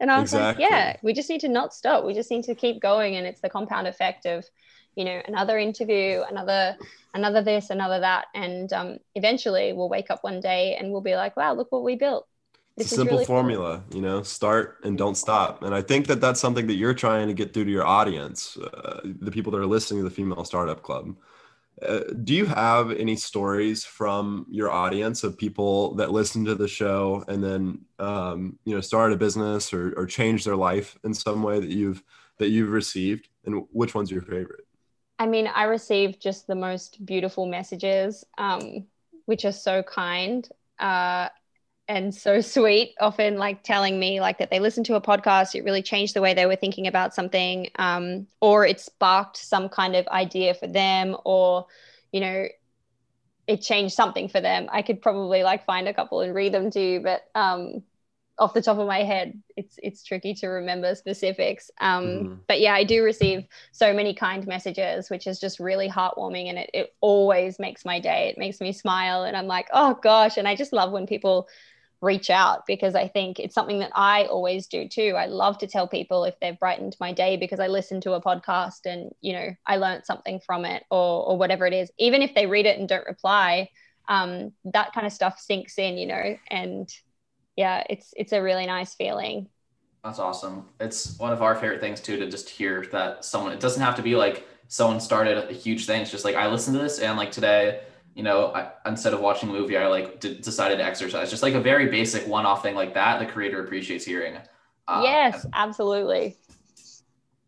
[0.00, 0.64] And I was Exactly.
[0.64, 2.04] like, yeah, we just need to not stop.
[2.04, 3.16] We just need to keep going.
[3.16, 4.44] And it's the compound effect of,
[4.94, 6.76] you know, another interview, another,
[7.14, 8.26] another this, another that.
[8.34, 11.84] And um, eventually we'll wake up one day and we'll be like, wow, look what
[11.84, 12.26] we built.
[12.78, 13.58] It's This a simple really cool.
[13.58, 15.62] formula, you know, start and don't stop.
[15.62, 18.56] And I think that that's something that you're trying to get through to your audience,
[18.58, 21.16] uh, the people that are listening to the Female Startup Club.
[21.82, 26.68] Uh, do you have any stories from your audience of people that listen to the
[26.68, 31.12] show and then, um, you know, started a business or, or changed their life in
[31.12, 32.02] some way that you've
[32.38, 33.28] that you've received?
[33.44, 34.66] And which one's your favorite?
[35.18, 38.86] I mean, I received just the most beautiful messages, um,
[39.26, 41.28] which are so kind uh,
[41.88, 42.94] and so sweet.
[43.00, 46.20] Often, like telling me like that they listened to a podcast, it really changed the
[46.20, 50.66] way they were thinking about something, um, or it sparked some kind of idea for
[50.66, 51.66] them, or
[52.12, 52.46] you know,
[53.46, 54.68] it changed something for them.
[54.72, 57.82] I could probably like find a couple and read them to you, but um,
[58.38, 61.70] off the top of my head, it's it's tricky to remember specifics.
[61.80, 62.40] Um, Mhm.
[62.48, 66.58] But yeah, I do receive so many kind messages, which is just really heartwarming, and
[66.58, 68.28] it it always makes my day.
[68.30, 71.48] It makes me smile, and I'm like, oh gosh, and I just love when people
[72.02, 75.14] reach out because I think it's something that I always do too.
[75.16, 78.20] I love to tell people if they've brightened my day because I listened to a
[78.20, 81.90] podcast and you know I learned something from it or or whatever it is.
[81.98, 83.70] Even if they read it and don't reply,
[84.08, 86.88] um, that kind of stuff sinks in, you know, and
[87.56, 89.48] yeah, it's it's a really nice feeling.
[90.04, 90.66] That's awesome.
[90.78, 93.52] It's one of our favorite things too to just hear that someone.
[93.52, 96.02] It doesn't have to be like someone started a huge thing.
[96.02, 97.80] It's just like I listened to this and like today,
[98.16, 101.28] you know, I, instead of watching a movie, I like d- decided to exercise.
[101.28, 103.20] Just like a very basic one-off thing like that.
[103.20, 104.38] The creator appreciates hearing.
[104.88, 106.34] Uh, yes, absolutely.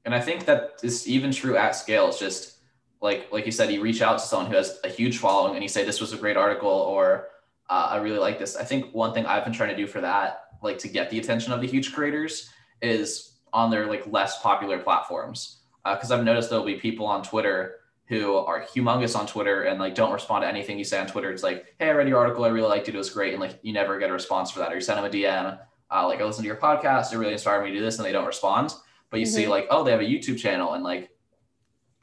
[0.05, 2.09] and I think that is even true at scale.
[2.09, 2.59] It's just
[3.01, 5.63] like like you said, you reach out to someone who has a huge following and
[5.63, 7.29] you say this was a great article or
[7.71, 8.55] uh, I really like this.
[8.55, 11.19] I think one thing I've been trying to do for that, like to get the
[11.19, 12.51] attention of the huge creators,
[12.83, 15.61] is on their like less popular platforms.
[15.83, 17.78] Because I've noticed there'll be people on Twitter
[18.09, 21.31] who are humongous on Twitter and like don't respond to anything you say on Twitter.
[21.31, 23.41] It's like, hey, I read your article, I really liked it, it was great, and
[23.41, 25.59] like you never get a response for that, or you send them a DM,
[25.91, 28.07] uh, like I listened to your podcast, it really inspired me to do this, and
[28.07, 28.73] they don't respond.
[29.11, 29.49] But you see Mhm.
[29.51, 31.11] like, oh, they have a YouTube channel, and like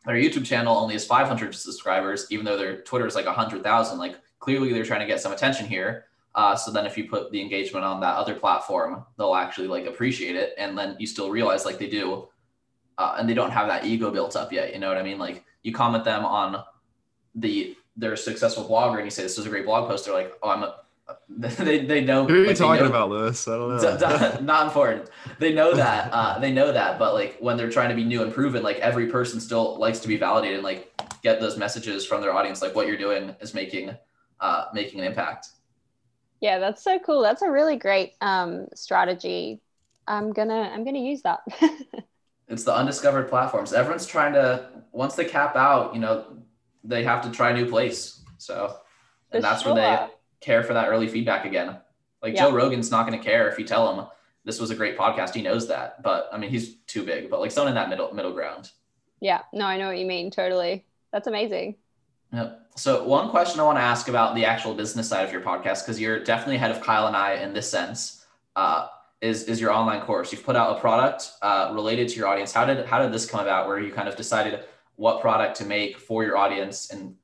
[0.06, 3.98] their YouTube channel only has 500 subscribers, even though their Twitter is like 100,000.
[3.98, 6.06] Like clearly they're trying to get some attention here.
[6.36, 9.86] Uh, so then if you put the engagement on that other platform, they'll actually like
[9.88, 10.54] appreciate it.
[10.60, 12.28] And then you still realize like they do,
[12.98, 14.74] uh, and they don't have that ego built up yet.
[14.74, 15.18] You know what I mean?
[15.20, 16.64] Like you comment them on
[17.36, 20.06] the their successful blogger and you say this is a great blog post.
[20.06, 20.76] They're like, oh, I'm a
[21.30, 23.48] they, they know Who are you like, talking know- about, Louis?
[23.48, 24.40] I don't know.
[24.42, 25.10] not important.
[25.40, 26.10] They know that.
[26.12, 26.98] Uh, they know that.
[26.98, 30.00] But like when they're trying to be new and proven, like every person still likes
[30.00, 32.62] to be validated and like get those messages from their audience.
[32.62, 33.96] Like what you're doing is making
[34.40, 35.50] uh, making an impact.
[36.42, 37.22] Yeah, that's so cool.
[37.22, 39.62] That's a really great um, strategy.
[40.08, 41.42] I'm gonna I'm gonna use that.
[42.48, 43.74] It's the undiscovered platforms.
[43.74, 46.38] Everyone's trying to once they cap out, you know,
[46.84, 48.22] they have to try a new place.
[48.38, 48.78] So,
[49.32, 50.08] and For that's where they
[50.42, 51.78] care for that early feedback again.
[52.22, 52.44] Like Yeah.
[52.48, 54.06] Joe Rogan's not going to care if you tell him
[54.44, 55.34] this was a great podcast.
[55.34, 57.30] He knows that, but I mean, he's too big.
[57.32, 58.72] But like someone in that middle middle ground.
[59.20, 60.30] yeah, no, I know what you mean.
[60.30, 60.86] Totally.
[61.12, 61.76] That's amazing.
[62.32, 62.62] Yep.
[62.76, 65.84] So one question I want to ask about the actual business side of your podcast,
[65.84, 68.88] because you're definitely ahead of Kyle and I in this sense, uh,
[69.22, 70.32] is is your online course.
[70.32, 72.54] You've put out a product uh, related to your audience.
[72.54, 73.68] How did how did this come about?
[73.68, 77.16] Where you kind of decided what product to make for your audience and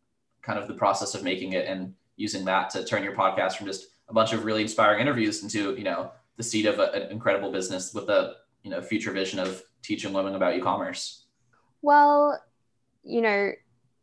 [0.41, 3.67] kind of the process of making it and using that to turn your podcast from
[3.67, 7.12] just a bunch of really inspiring interviews into you know the seed of a, an
[7.12, 11.25] incredible business with a you know future vision of teaching women about e-commerce.
[11.82, 12.39] Well,
[13.04, 13.51] you know,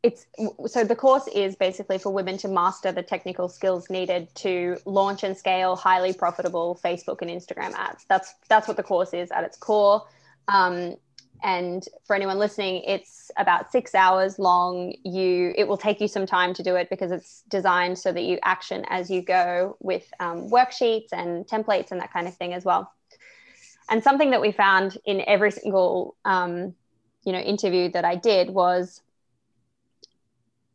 [0.02, 0.26] it's
[0.66, 5.24] so the course is basically for women to master the technical skills needed to launch
[5.24, 8.04] and scale highly profitable Facebook and Instagram ads.
[8.08, 10.06] That's that's what the course is at its core.
[10.46, 10.96] Um,
[11.42, 14.94] and for anyone listening, it's about six hours long.
[15.04, 18.22] You it will take you some time to do it because it's designed so that
[18.22, 22.54] you action as you go with um, worksheets and templates and that kind of thing
[22.54, 22.92] as well.
[23.90, 26.74] And something that we found in every single um,
[27.24, 29.00] you know interview that I did was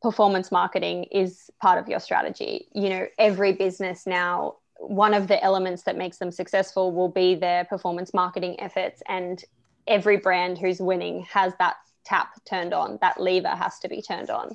[0.04, 2.68] performance marketing is part of your strategy.
[2.74, 7.36] You know, every business now one of the elements that makes them successful will be
[7.36, 9.44] their performance marketing efforts and
[9.88, 14.30] every brand who's winning has that tap turned on that lever has to be turned
[14.30, 14.54] on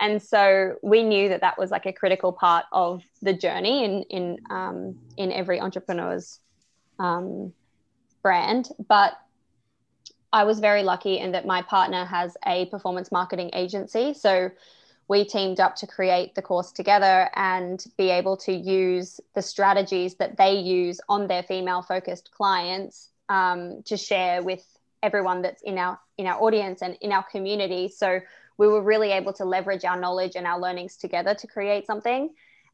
[0.00, 4.02] and so we knew that that was like a critical part of the journey in
[4.10, 6.40] in um, in every entrepreneur's
[6.98, 7.52] um,
[8.22, 9.12] brand but
[10.34, 14.14] I was very lucky in that my partner has a performance marketing agency.
[14.14, 14.50] So
[15.06, 20.16] we teamed up to create the course together and be able to use the strategies
[20.16, 24.66] that they use on their female focused clients um, to share with
[25.04, 27.86] everyone that's in our in our audience and in our community.
[27.86, 28.20] So
[28.58, 32.30] we were really able to leverage our knowledge and our learnings together to create something.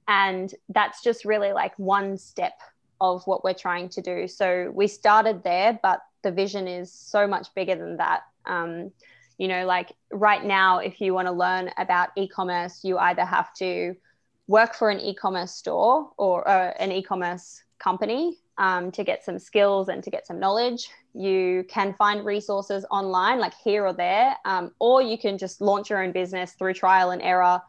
[0.08, 2.54] And that's just really like one step
[3.00, 4.28] of what we're trying to do.
[4.28, 8.22] So we started there, but the vision is so much bigger than that.
[8.46, 8.92] Um,
[9.38, 13.24] you know, like right now, if you want to learn about e commerce, you either
[13.24, 13.96] have to
[14.48, 19.24] work for an e commerce store or uh, an e commerce company um, to get
[19.24, 20.90] some skills and to get some knowledge.
[21.14, 25.88] You can find resources online, like here or there, um, or you can just launch
[25.88, 27.62] your own business through trial and error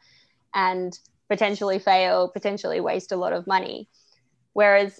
[0.54, 3.88] and potentially fail, potentially waste a lot of money.
[4.52, 5.00] Whereas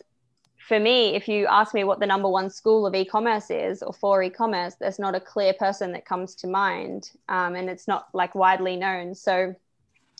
[0.68, 3.94] for me, if you ask me what the number one school of e-commerce is or
[3.94, 8.08] for e-commerce, there's not a clear person that comes to mind, um, and it's not
[8.14, 9.16] like widely known.
[9.16, 9.56] So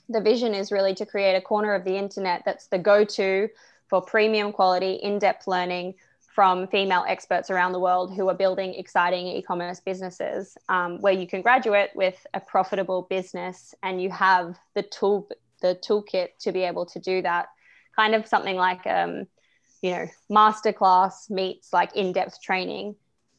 [0.10, 3.50] the vision is really to create a corner of the internet that's the go-to
[3.88, 5.96] for premium quality, in-depth learning
[6.34, 11.28] from female experts around the world who are building exciting e-commerce businesses, um, where you
[11.28, 15.28] can graduate with a profitable business and you have the tool,
[15.62, 17.48] the toolkit to be able to do that.
[17.96, 19.28] Kind of something like um,
[19.82, 22.96] you know masterclass meets like in-depth training.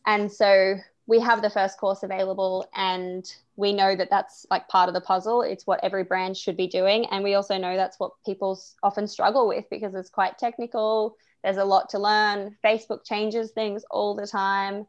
[0.07, 0.76] And so
[1.07, 3.24] we have the first course available and
[3.57, 5.42] we know that that's like part of the puzzle.
[5.42, 7.07] It's what every brand should be doing.
[7.07, 11.16] And we also know that's what people often struggle with because it's quite technical.
[11.44, 12.57] There's a lot to learn.
[12.64, 14.87] Facebook changes things all the time.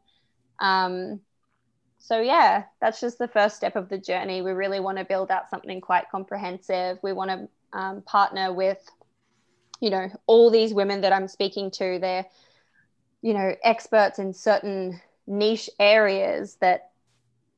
[0.60, 1.20] Um,
[1.98, 4.42] so yeah that's just the first step of the journey.
[4.42, 6.98] We really want to build out something quite comprehensive.
[7.02, 8.78] We want to um, partner with
[9.80, 12.26] you know all these women that i'm speaking to they're
[13.22, 16.90] you know experts in certain niche areas that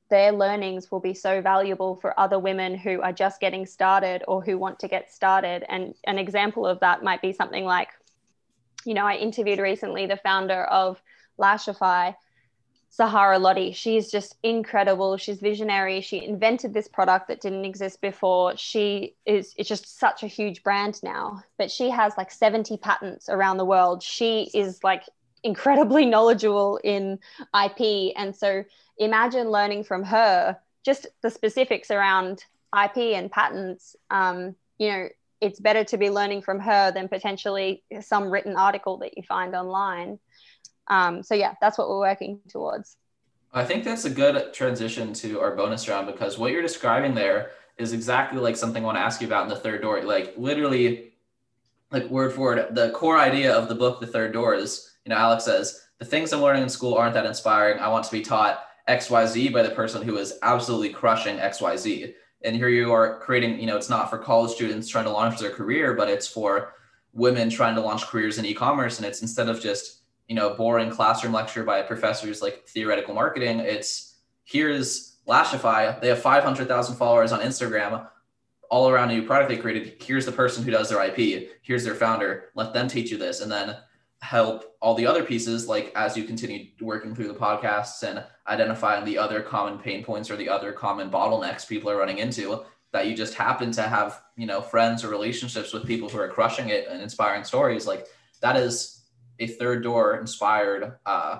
[0.08, 4.40] their learnings will be so valuable for other women who are just getting started or
[4.40, 5.64] who want to get started.
[5.68, 7.88] And an example of that might be something like
[8.84, 11.02] you know i interviewed recently the founder of
[11.38, 12.12] lashify
[12.96, 13.72] Sahara Lotti.
[13.72, 15.18] She's just incredible.
[15.18, 16.00] She's visionary.
[16.00, 18.56] She invented this product that didn't exist before.
[18.56, 21.42] She is it's just such a huge brand now.
[21.58, 24.02] But she has like 70 patents around the world.
[24.02, 25.02] She is like
[25.44, 27.18] incredibly knowledgeable in
[27.54, 28.14] IP.
[28.16, 28.64] And so
[28.96, 32.44] imagine learning from her just the specifics around
[32.84, 35.08] ip and patents um, you know
[35.42, 39.54] it's better to be learning from her than potentially some written article that you find
[39.54, 40.18] online
[40.88, 42.96] um, so yeah that's what we're working towards.
[43.52, 47.52] I think that's a good transition to our bonus round because what you're describing there
[47.78, 50.02] is exactly like something i want to ask you about in the third door.
[50.02, 51.12] Like literally
[51.90, 55.10] like word for word the core idea of the book the third door is you
[55.10, 57.78] know alex says the things i'm learning in school aren't that inspiring.
[57.78, 62.14] I want to be taught xyz by the person who is absolutely crushing xyz
[62.44, 65.38] and here you are creating you know it's not for college students trying to launch
[65.38, 66.74] their career but it's for
[67.16, 68.98] women trying to launch careers in e-commerce.
[68.98, 73.60] And it's instead of just you know boring classroom lecture by professors like theoretical marketing
[73.60, 78.06] it's here's lashify they have 500000 followers on instagram
[78.70, 81.84] all around a new product they created here's the person who does their ip here's
[81.84, 83.76] their founder let them teach you this and then
[84.22, 89.04] help all the other pieces like as you continue working through the podcasts and identifying
[89.04, 93.06] the other common pain points or the other common bottlenecks people are running into that
[93.06, 96.70] you just happen to have you know friends or relationships with people who are crushing
[96.70, 98.06] it and inspiring stories like
[98.40, 98.95] that is
[99.38, 101.38] a third door inspired uh,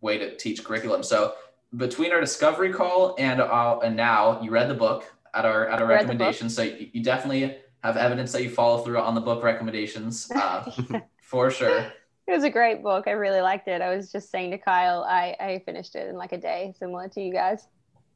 [0.00, 1.34] way to teach curriculum so
[1.76, 5.80] between our discovery call and uh, and now you read the book at our at
[5.80, 9.42] our recommendation so you, you definitely have evidence that you follow through on the book
[9.42, 10.70] recommendations uh,
[11.22, 11.92] for sure.
[12.26, 13.06] It was a great book.
[13.06, 13.80] I really liked it.
[13.80, 17.08] I was just saying to Kyle, I, I finished it in like a day, similar
[17.10, 17.68] to you guys.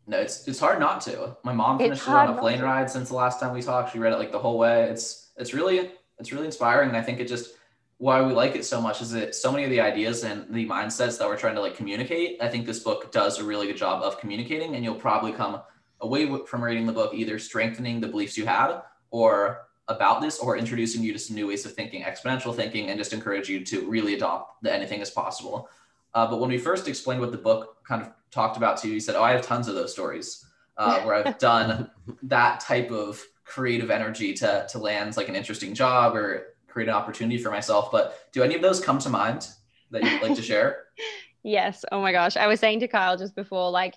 [0.09, 1.37] No, it's it's hard not to.
[1.45, 3.93] My mom finished it on a plane ride since the last time we talked.
[3.93, 4.85] She read it like the whole way.
[4.85, 6.89] It's it's really it's really inspiring.
[6.89, 7.55] And I think it just
[8.01, 10.67] why we like it so much is that so many of the ideas and the
[10.67, 12.39] mindsets that we're trying to like communicate.
[12.41, 15.61] I think this book does a really good job of communicating, and you'll probably come
[16.01, 18.81] away from reading the book either strengthening the beliefs you had
[19.11, 22.99] or about this or introducing you to some new ways of thinking, exponential thinking, and
[22.99, 25.69] just encourage you to really adopt the anything is possible.
[26.15, 28.95] Uh, but when we first explained what the book kind of talked about to you,
[28.95, 30.47] you said, Oh, I have tons of those stories
[30.79, 31.91] uh, where I've done
[32.23, 36.95] that type of creative energy to, to land like an interesting job or create an
[36.95, 37.91] opportunity for myself.
[37.91, 39.49] But do any of those come to mind
[39.91, 40.85] that you'd like to share?
[41.43, 41.85] yes.
[41.93, 42.37] Oh my gosh.
[42.37, 43.95] I was saying to Kyle just before, like,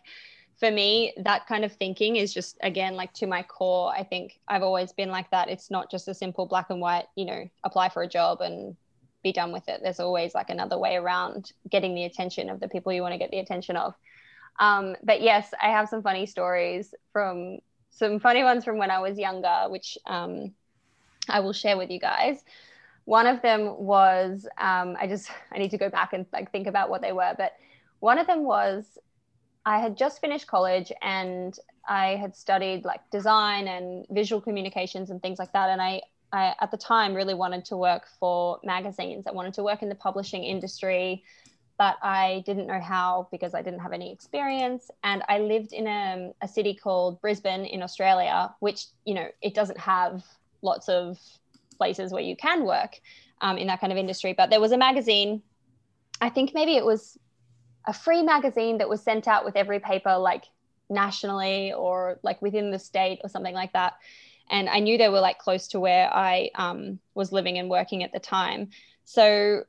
[0.59, 3.91] for me, that kind of thinking is just, again, like to my core.
[3.91, 5.49] I think I've always been like that.
[5.49, 8.75] It's not just a simple black and white, you know, apply for a job and
[9.23, 9.81] be done with it.
[9.81, 13.17] There's always like another way around getting the attention of the people you want to
[13.17, 13.95] get the attention of.
[14.59, 17.59] Um, but yes, I have some funny stories from
[17.89, 20.53] some funny ones from when I was younger, which um,
[21.29, 22.43] I will share with you guys.
[23.05, 26.67] One of them was um, I just I need to go back and like think
[26.67, 27.53] about what they were, but
[27.99, 28.97] one of them was
[29.65, 31.57] I had just finished college and
[31.87, 35.69] I had studied like design and visual communications and things like that.
[35.69, 36.01] And I,
[36.31, 39.25] I, at the time, really wanted to work for magazines.
[39.27, 41.23] I wanted to work in the publishing industry,
[41.77, 44.89] but I didn't know how because I didn't have any experience.
[45.03, 49.53] And I lived in a, a city called Brisbane in Australia, which, you know, it
[49.53, 50.23] doesn't have
[50.63, 51.19] lots of
[51.77, 52.99] places where you can work
[53.41, 54.33] um, in that kind of industry.
[54.33, 55.41] But there was a magazine,
[56.21, 57.17] I think maybe it was
[57.85, 60.45] a free magazine that was sent out with every paper like
[60.89, 63.93] nationally or like within the state or something like that
[64.49, 68.03] and i knew they were like close to where i um, was living and working
[68.03, 68.69] at the time
[69.05, 69.63] so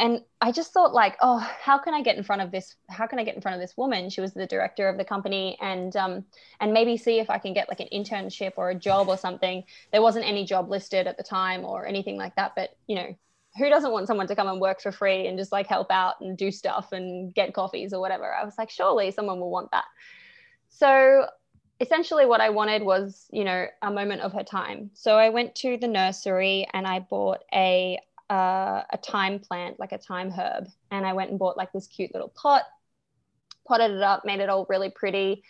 [0.00, 3.06] and i just thought like oh how can i get in front of this how
[3.06, 5.56] can i get in front of this woman she was the director of the company
[5.60, 6.24] and um,
[6.60, 9.62] and maybe see if i can get like an internship or a job or something
[9.92, 13.14] there wasn't any job listed at the time or anything like that but you know
[13.56, 16.20] who doesn't want someone to come and work for free and just like help out
[16.20, 18.32] and do stuff and get coffees or whatever?
[18.32, 19.86] I was like, surely someone will want that.
[20.68, 21.26] So
[21.80, 24.90] essentially what I wanted was, you know, a moment of her time.
[24.94, 27.98] So I went to the nursery and I bought a
[28.30, 31.86] uh, a thyme plant, like a thyme herb, and I went and bought like this
[31.86, 32.62] cute little pot,
[33.66, 35.42] potted it up, made it all really pretty,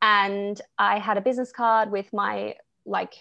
[0.00, 2.54] and I had a business card with my
[2.84, 3.14] like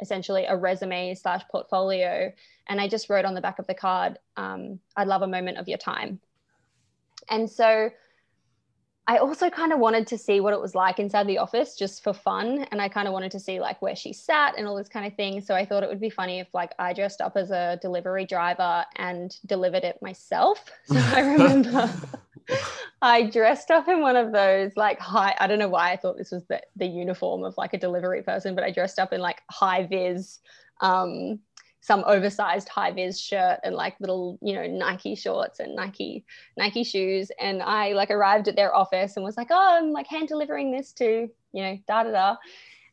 [0.00, 2.32] essentially a resume slash portfolio.
[2.68, 5.58] And I just wrote on the back of the card, um, I'd love a moment
[5.58, 6.20] of your time.
[7.30, 7.90] And so
[9.06, 12.02] I also kind of wanted to see what it was like inside the office just
[12.02, 12.66] for fun.
[12.70, 15.06] And I kind of wanted to see like where she sat and all this kind
[15.06, 15.42] of thing.
[15.42, 18.24] So I thought it would be funny if like I dressed up as a delivery
[18.24, 20.64] driver and delivered it myself.
[20.86, 21.92] So I remember
[23.02, 26.16] I dressed up in one of those like high, I don't know why I thought
[26.16, 29.20] this was the, the uniform of like a delivery person, but I dressed up in
[29.20, 30.38] like high vis,
[30.80, 31.40] um,
[31.84, 36.24] some oversized high vis shirt and like little, you know, Nike shorts and Nike,
[36.56, 37.30] Nike shoes.
[37.38, 40.72] And I like arrived at their office and was like, oh, I'm like hand delivering
[40.72, 42.36] this to, you know, da da da.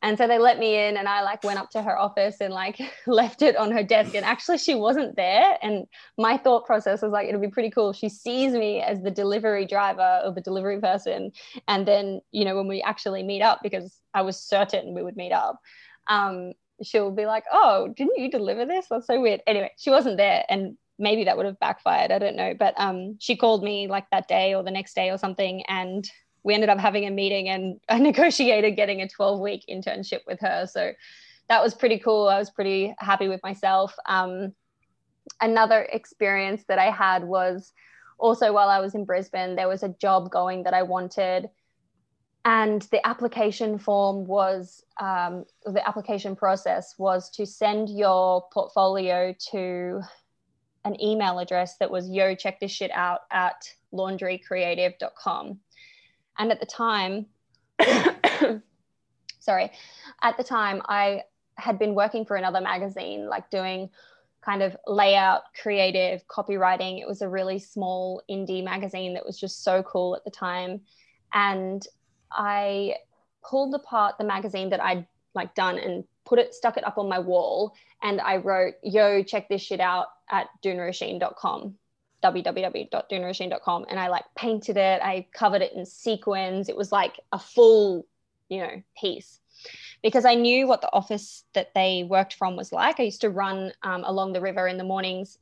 [0.02, 2.54] And so they let me in and I like went up to her office and
[2.54, 4.14] like left it on her desk.
[4.14, 5.58] And actually she wasn't there.
[5.62, 5.86] And
[6.18, 9.66] my thought process was like, it'd be pretty cool she sees me as the delivery
[9.66, 11.32] driver or the delivery person.
[11.66, 15.16] And then, you know, when we actually meet up, because I was certain we would
[15.16, 15.62] meet up,
[16.10, 16.52] um,
[16.84, 18.88] she'll be like, oh, didn't you deliver this?
[18.90, 19.42] That's so weird.
[19.48, 20.44] Anyway, she wasn't there.
[20.50, 22.12] And maybe that would have backfired.
[22.12, 22.54] I don't know.
[22.58, 25.64] But um, she called me like that day or the next day or something.
[25.68, 26.10] And
[26.44, 30.40] we ended up having a meeting and I negotiated getting a 12 week internship with
[30.42, 30.68] her.
[30.72, 30.94] So
[31.50, 32.30] that was pretty cool.
[32.30, 33.94] I was pretty happy with myself.
[34.06, 34.54] Um,
[35.42, 37.74] another experience that I had was
[38.18, 41.50] also while I was in Brisbane, there was a job going that I wanted.
[42.44, 50.02] And the application form was, um, the application process was to send your portfolio to
[50.84, 55.60] an email address that was yo, check this shit out at laundrycreative.com.
[56.40, 57.28] And at the time,
[59.40, 59.72] sorry,
[60.24, 61.22] at the time, I
[61.56, 63.90] had been working for another magazine, like doing
[64.42, 67.00] kind of layout, creative, copywriting.
[67.00, 70.82] It was a really small indie magazine that was just so cool at the time.
[71.34, 71.86] And
[72.32, 72.96] I
[73.44, 77.10] pulled apart the magazine that I'd like done and put it, stuck it up on
[77.10, 77.74] my wall.
[78.02, 81.76] And I wrote, yo, check this shit out at dooneroisin.com
[82.22, 85.02] www.dooneroisin.com and I like painted it.
[85.02, 86.70] I covered it in sequins.
[86.70, 88.06] It was like a full,
[88.50, 89.40] you know, piece
[90.04, 93.00] because I knew what the office that they worked from was like.
[93.00, 95.38] I used to run um, along the river in the mornings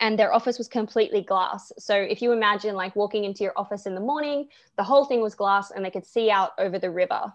[0.00, 1.72] and their office was completely glass.
[1.78, 5.20] So if you imagine like walking into your office in the morning, the whole thing
[5.20, 7.32] was glass and they could see out over the river.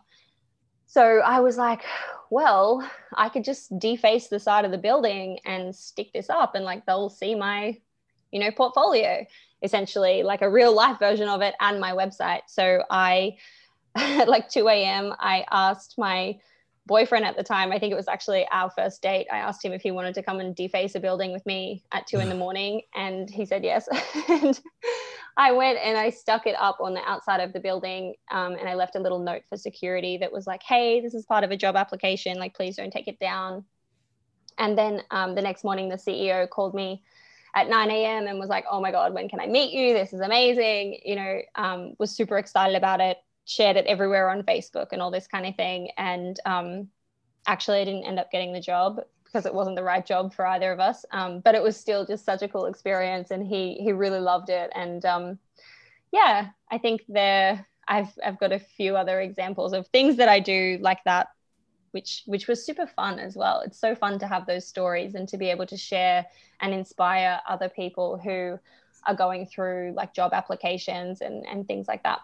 [0.86, 1.84] So I was like,
[2.30, 6.66] well, I could just deface the side of the building and stick this up and
[6.66, 7.78] like they'll see my
[8.32, 9.26] you know, portfolio,
[9.62, 12.42] essentially like a real life version of it and my website.
[12.48, 13.38] So I,
[13.96, 16.40] at like 2 a.m., I asked my
[16.90, 19.28] boyfriend at the time, I think it was actually our first date.
[19.32, 22.08] I asked him if he wanted to come and deface a building with me at
[22.08, 23.88] two in the morning, and he said yes.
[24.30, 24.60] and
[25.38, 28.68] I went and I stuck it up on the outside of the building, um, and
[28.68, 31.52] I left a little note for security that was like, "Hey, this is part of
[31.52, 32.38] a job application.
[32.40, 33.64] Like, please don't take it down."
[34.58, 37.04] And then um, the next morning, the CEO called me
[37.56, 38.28] at 9 a.m.
[38.28, 39.94] and was like, oh my God, when can I meet you?
[39.94, 41.00] This is amazing.
[41.06, 43.18] You know, um, was super excited about it,
[43.50, 45.90] shared it everywhere on Facebook and all this kind of thing.
[45.98, 46.88] And um,
[47.48, 50.46] actually, I didn't end up getting the job because it wasn't the right job for
[50.46, 51.04] either of us.
[51.12, 54.50] Um, but it was still just such a cool experience, and he he really loved
[54.50, 54.72] it.
[54.76, 55.40] And um,
[56.12, 60.40] yeah, I think there I've I've got a few other examples of things that I
[60.40, 61.30] do like that
[61.92, 63.62] which which was super fun as well.
[63.62, 66.24] It's so fun to have those stories and to be able to share
[66.62, 68.60] and inspire other people who
[69.08, 72.20] are going through like job applications and and things like that.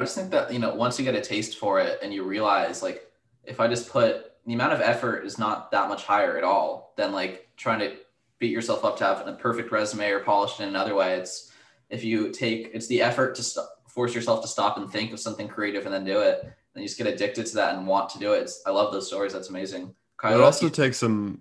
[0.00, 2.24] I just think that you know once you get a taste for it and you
[2.24, 3.10] realize like
[3.44, 6.94] if I just put the amount of effort is not that much higher at all
[6.96, 7.96] than like trying to
[8.38, 11.14] beat yourself up to have a perfect resume or polished in another way.
[11.14, 11.52] It's
[11.90, 15.20] if you take it's the effort to st- force yourself to stop and think of
[15.20, 16.40] something creative and then do it
[16.74, 18.42] and you just get addicted to that and want to do it.
[18.42, 19.32] It's, I love those stories.
[19.32, 19.94] That's amazing.
[20.16, 21.40] Kyle, it also you, takes some.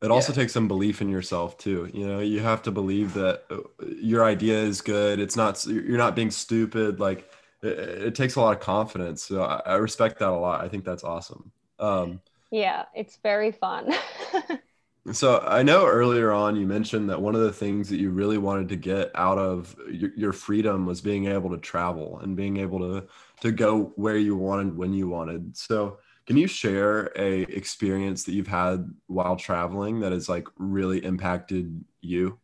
[0.00, 0.36] It also yeah.
[0.36, 1.90] takes some belief in yourself too.
[1.92, 3.58] You know, you have to believe that uh,
[4.00, 5.18] your idea is good.
[5.18, 5.66] It's not.
[5.66, 7.00] You're not being stupid.
[7.00, 7.27] Like
[7.62, 7.78] it,
[8.08, 9.22] it takes a lot of confidence.
[9.22, 10.64] So I, I, respect that a lot.
[10.64, 11.50] I think that's awesome.
[11.78, 13.92] Um, yeah, it's very fun.
[15.12, 18.36] So I know earlier on you mentioned that one of the things that you really
[18.36, 22.58] wanted to get out of your, your, freedom was being able to travel and being
[22.58, 23.06] able to
[23.40, 25.56] to go where you wanted when you wanted.
[25.56, 31.02] So can you share a experience that you've had while traveling that has like really
[31.02, 32.38] impacted you?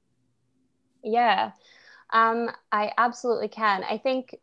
[1.02, 1.50] Yeah,
[2.14, 3.84] um, I absolutely can.
[3.84, 4.36] I think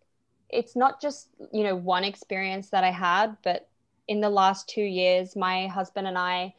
[0.51, 3.67] it's not just you know one experience that I had, but
[4.07, 6.53] in the last two years, my husband and I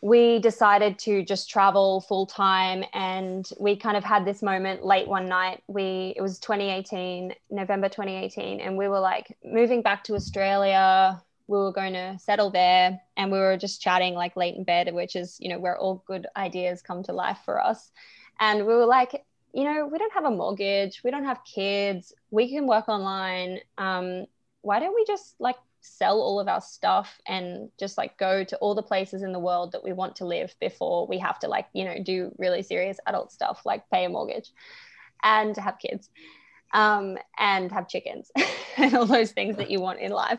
[0.00, 5.08] we decided to just travel full time and we kind of had this moment late
[5.08, 5.62] one night.
[5.66, 11.20] We it was 2018 november 2018 and we were like moving back to australia.
[11.48, 14.94] We were going to settle there and we were just chatting like late in bed
[14.94, 17.90] which is you know where all good ideas come to life for us.
[18.38, 19.24] And we were like
[19.58, 23.58] you know we don't have a mortgage we don't have kids we can work online
[23.76, 24.24] um,
[24.62, 28.56] why don't we just like sell all of our stuff and just like go to
[28.58, 31.48] all the places in the world that we want to live before we have to
[31.48, 34.52] like you know do really serious adult stuff like pay a mortgage
[35.24, 36.08] and have kids
[36.72, 38.30] um, and have chickens
[38.76, 40.38] and all those things that you want in life.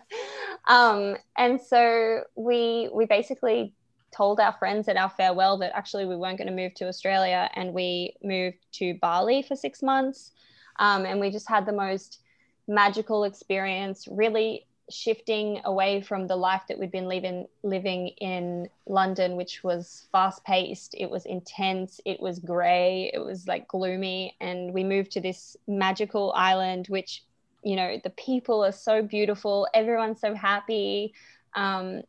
[0.68, 3.74] Um, and so we we basically
[4.12, 7.50] told our friends at our farewell that actually we weren't going to move to australia
[7.56, 10.32] and we moved to bali for six months
[10.80, 12.20] um, and we just had the most
[12.68, 19.36] magical experience really shifting away from the life that we'd been living living in London,
[19.36, 24.74] which was fast paced, it was intense, it was grey, it was like gloomy, and
[24.74, 27.24] we moved to this magical island, which
[27.64, 31.14] you know the people are so beautiful, everyone's so happy.
[31.56, 32.02] Um,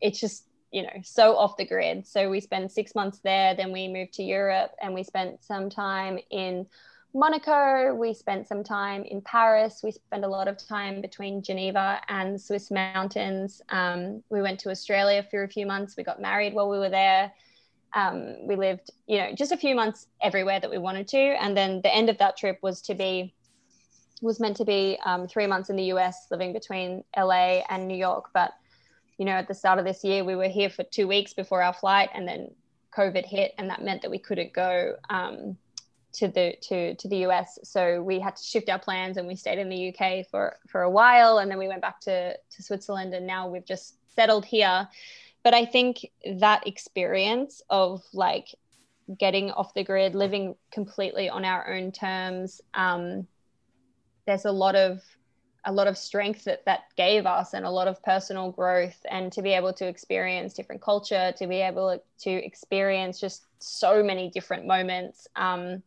[0.00, 2.06] it's just you know so off the grid.
[2.06, 5.70] So we spent six months there, then we moved to Europe, and we spent some
[5.70, 6.66] time in
[7.14, 7.94] Monaco.
[7.94, 9.80] We spent some time in Paris.
[9.82, 13.62] We spent a lot of time between Geneva and Swiss mountains.
[13.70, 15.96] Um, we went to Australia for a few months.
[15.96, 17.32] We got married while we were there.
[17.94, 21.18] Um, we lived, you know, just a few months everywhere that we wanted to.
[21.18, 23.34] And then the end of that trip was to be,
[24.20, 27.96] was meant to be um, three months in the US, living between LA and New
[27.96, 28.28] York.
[28.34, 28.52] But,
[29.18, 31.62] you know, at the start of this year, we were here for two weeks before
[31.62, 32.54] our flight, and then
[32.96, 34.94] COVID hit, and that meant that we couldn't go.
[35.10, 35.58] Um,
[36.10, 37.58] to the to to the US.
[37.62, 40.82] So we had to shift our plans and we stayed in the UK for for
[40.82, 44.44] a while and then we went back to to Switzerland and now we've just settled
[44.44, 44.88] here.
[45.44, 46.06] But I think
[46.38, 48.48] that experience of like
[49.18, 53.26] getting off the grid, living completely on our own terms, um,
[54.26, 55.00] there's a lot of
[55.64, 59.32] a lot of strength that that gave us and a lot of personal growth and
[59.32, 64.30] to be able to experience different culture to be able to experience just so many
[64.30, 65.82] different moments um,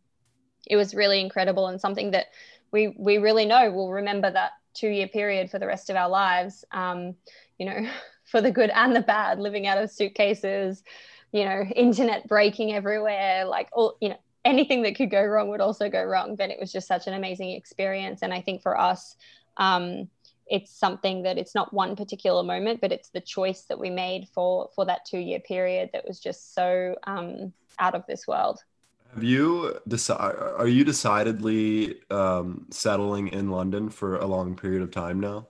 [0.68, 2.28] it was really incredible and something that
[2.72, 6.10] we we really know we'll remember that two year period for the rest of our
[6.10, 7.16] lives um,
[7.58, 7.88] you know
[8.26, 10.84] for the good and the bad living out of suitcases
[11.32, 15.62] you know internet breaking everywhere like all you know anything that could go wrong would
[15.62, 18.22] also go wrong but it was just such an amazing experience.
[18.24, 19.16] And i think for us
[19.58, 20.10] um,
[20.48, 24.28] it's something that it's not one particular moment but it's the choice that we made
[24.34, 28.60] for for that two year period that was just so um, out of this world
[29.14, 30.40] have you decided?
[30.40, 35.48] Are you decidedly um, settling in London for a long period of time now?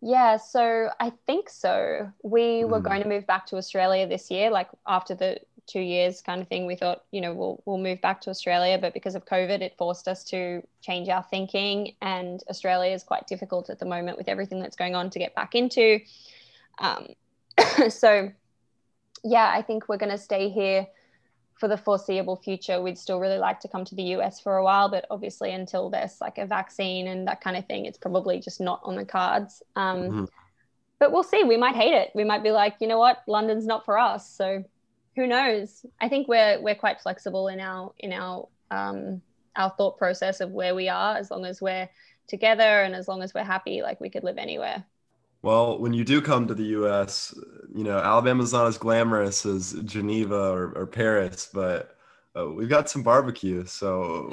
[0.00, 2.12] Yeah, so I think so.
[2.22, 2.84] We were mm.
[2.84, 6.48] going to move back to Australia this year, like after the two years kind of
[6.48, 6.66] thing.
[6.66, 9.76] We thought, you know, we'll we'll move back to Australia, but because of COVID, it
[9.78, 11.94] forced us to change our thinking.
[12.02, 15.34] And Australia is quite difficult at the moment with everything that's going on to get
[15.34, 16.00] back into.
[16.78, 17.08] Um,
[17.88, 18.30] so,
[19.22, 20.86] yeah, I think we're going to stay here
[21.58, 24.64] for the foreseeable future, we'd still really like to come to the US for a
[24.64, 28.40] while, but obviously until there's like a vaccine and that kind of thing, it's probably
[28.40, 29.62] just not on the cards.
[29.76, 30.24] Um, mm-hmm.
[30.98, 31.44] But we'll see.
[31.44, 32.10] We might hate it.
[32.14, 34.28] We might be like, you know what, London's not for us.
[34.28, 34.64] So
[35.16, 35.86] who knows?
[36.00, 39.22] I think we're we're quite flexible in our in our um,
[39.56, 41.88] our thought process of where we are, as long as we're
[42.26, 44.84] together and as long as we're happy, like we could live anywhere.
[45.44, 47.34] Well, when you do come to the U.S.,
[47.74, 51.98] you know Alabama's not as glamorous as Geneva or, or Paris, but
[52.34, 54.30] uh, we've got some barbecue, so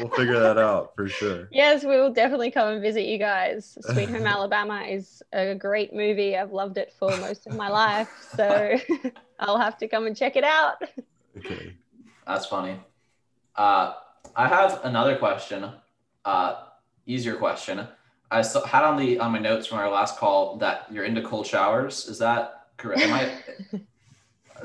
[0.00, 1.48] we'll figure that out for sure.
[1.52, 3.78] Yes, we will definitely come and visit you guys.
[3.82, 6.36] Sweet Home Alabama is a great movie.
[6.36, 8.76] I've loved it for most of my life, so
[9.38, 10.82] I'll have to come and check it out.
[11.36, 11.76] Okay,
[12.26, 12.80] that's funny.
[13.54, 13.92] Uh,
[14.34, 15.70] I have another question.
[16.24, 16.64] Uh,
[17.06, 17.86] easier question
[18.30, 21.22] I saw, had on the on my notes from our last call that you're into
[21.22, 22.06] cold showers.
[22.08, 23.00] Is that correct?
[23.02, 23.80] Am I?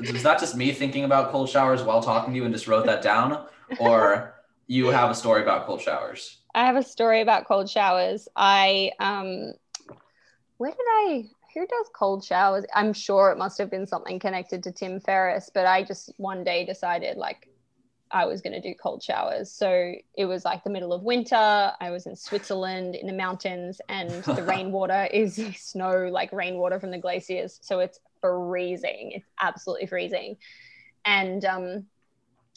[0.00, 2.86] is that just me thinking about cold showers while talking to you and just wrote
[2.86, 3.46] that down,
[3.78, 4.34] or
[4.66, 6.38] you have a story about cold showers?
[6.54, 8.28] I have a story about cold showers.
[8.36, 9.52] I um,
[10.58, 11.24] where did I?
[11.54, 12.64] Who does cold showers?
[12.74, 16.44] I'm sure it must have been something connected to Tim Ferriss, but I just one
[16.44, 17.48] day decided like
[18.10, 19.50] I was going to do cold showers.
[19.50, 21.72] So it was like the middle of winter.
[21.80, 26.90] I was in Switzerland in the mountains, and the rainwater is snow, like rainwater from
[26.90, 27.58] the glaciers.
[27.62, 29.12] So it's freezing.
[29.14, 30.36] It's absolutely freezing.
[31.04, 31.86] And um,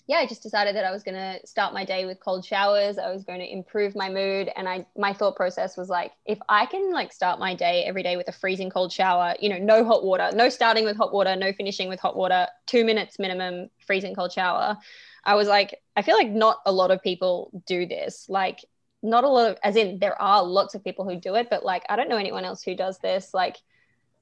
[0.08, 2.98] yeah, I just decided that I was going to start my day with cold showers.
[2.98, 4.50] I was going to improve my mood.
[4.56, 8.04] And I, my thought process was like, if I can like start my day every
[8.04, 11.14] day with a freezing cold shower, you know, no hot water, no starting with hot
[11.14, 14.78] water, no finishing with hot water, two minutes minimum freezing cold shower
[15.24, 18.28] I was like, I feel like not a lot of people do this.
[18.30, 18.64] Like,
[19.04, 21.64] not a lot of, as in, there are lots of people who do it, but
[21.64, 23.34] like, I don't know anyone else who does this.
[23.34, 23.58] Like,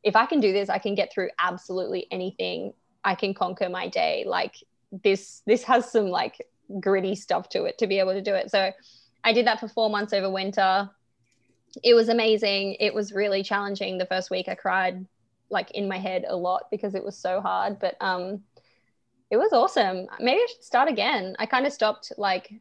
[0.04, 2.74] if I can do this, I can get through absolutely anything.
[3.04, 4.24] I can conquer my day.
[4.28, 4.56] Like,
[5.04, 6.46] this, this has some like
[6.80, 8.52] gritty stuff to it to be able to do it.
[8.52, 8.72] So,
[9.26, 10.90] I did that for four months over winter.
[11.84, 12.78] It was amazing.
[12.80, 13.98] It was really challenging.
[13.98, 15.06] The first week, I cried
[15.50, 17.80] like in my head a lot because it was so hard.
[17.80, 18.44] But um,
[19.32, 20.08] it was awesome.
[20.20, 21.36] Maybe I should start again.
[21.40, 22.54] I kind of stopped like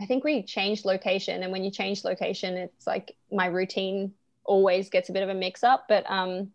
[0.00, 4.12] I think we changed location and when you change location it's like my routine
[4.44, 6.50] always gets a bit of a mix up but um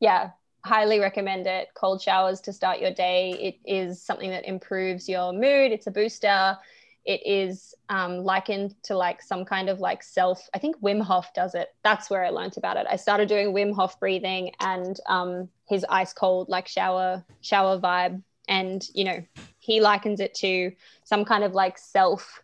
[0.00, 0.30] yeah,
[0.64, 1.68] highly recommend it.
[1.74, 3.32] Cold showers to start your day.
[3.32, 5.72] It is something that improves your mood.
[5.72, 6.56] It's a booster.
[7.04, 11.32] it is um, likened to like some kind of like self i think wim hof
[11.34, 15.00] does it that's where i learned about it i started doing wim hof breathing and
[15.06, 19.24] um, his ice cold like shower shower vibe and you know
[19.60, 20.72] he likens it to
[21.04, 22.42] some kind of like self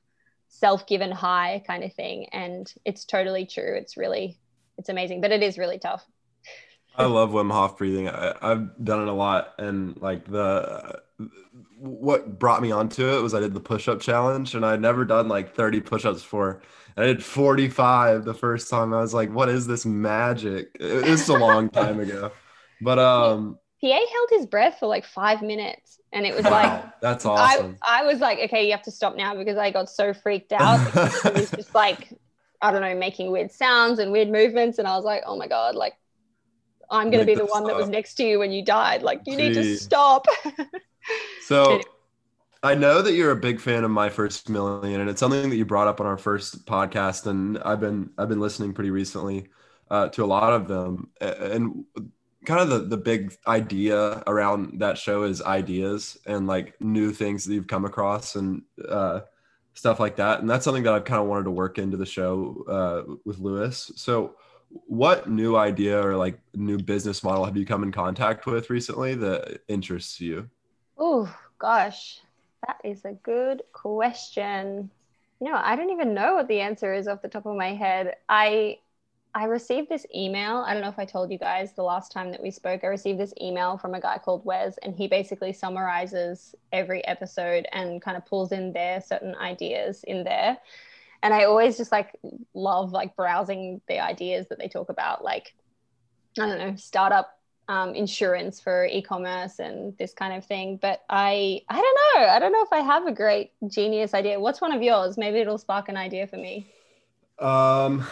[0.49, 4.39] self given high kind of thing and it's totally true it's really
[4.79, 6.07] it's amazing but it is really tough
[6.99, 8.09] I love Wim Hof breathing.
[8.09, 11.03] I, have done it a lot, and like the
[11.79, 15.29] what brought me onto it was I did the push-up challenge, and I'd never done
[15.29, 16.63] like 30 push-ups before.
[16.97, 18.95] I did 45 the first time.
[18.95, 22.33] I was like, "What is this magic?" It was a long time ago,
[22.81, 23.59] but um,
[23.91, 27.77] PA held his breath for like five minutes, and it was wow, like, "That's awesome."
[27.83, 30.53] I, I was like, "Okay, you have to stop now," because I got so freaked
[30.53, 30.81] out.
[31.25, 32.13] it was just like,
[32.63, 35.47] I don't know, making weird sounds and weird movements, and I was like, "Oh my
[35.47, 35.95] god!" Like
[36.91, 37.67] I'm going to be the one stop.
[37.67, 39.03] that was next to you when you died.
[39.03, 39.39] Like, you Jeez.
[39.39, 40.27] need to stop.
[41.43, 41.81] so
[42.63, 45.57] I know that you're a big fan of My First Million, and it's something that
[45.57, 49.49] you brought up on our first podcast, and I've been I've been listening pretty recently
[49.91, 51.85] uh, to a lot of them, and
[52.47, 57.45] kind of the the big idea around that show is ideas and like new things
[57.45, 59.21] that you've come across and uh,
[59.75, 62.07] stuff like that, and that's something that I've kind of wanted to work into the
[62.07, 63.93] show uh, with Louis.
[63.97, 64.37] So
[64.87, 69.15] what new idea or like new business model have you come in contact with recently
[69.15, 70.49] that interests you?
[70.99, 72.21] Oh gosh,
[72.67, 74.91] that is a good question.
[75.41, 78.17] Know, I don't even know what the answer is off the top of my head.
[78.29, 78.79] I
[79.37, 80.65] I received this email.
[80.67, 82.83] I don't know if I told you guys the last time that we spoke.
[82.83, 87.67] I received this email from a guy called Wes, and he basically summarizes every episode
[87.73, 90.57] and kind of pulls in their certain ideas in there
[91.23, 92.15] and i always just like
[92.55, 95.55] love like browsing the ideas that they talk about like
[96.39, 97.33] i don't know startup
[97.69, 102.39] um, insurance for e-commerce and this kind of thing but i i don't know i
[102.39, 105.59] don't know if i have a great genius idea what's one of yours maybe it'll
[105.59, 106.65] spark an idea for me
[107.41, 108.07] um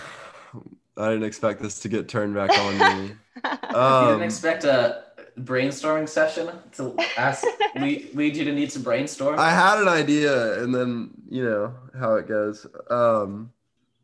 [0.96, 3.12] i didn't expect this to get turned back on me
[3.74, 5.04] um, you didn't expect a
[5.38, 7.44] brainstorming session to ask
[7.76, 9.38] lead, lead you to need to brainstorm?
[9.38, 12.66] I had an idea, and then you know how it goes.
[12.90, 13.52] Um,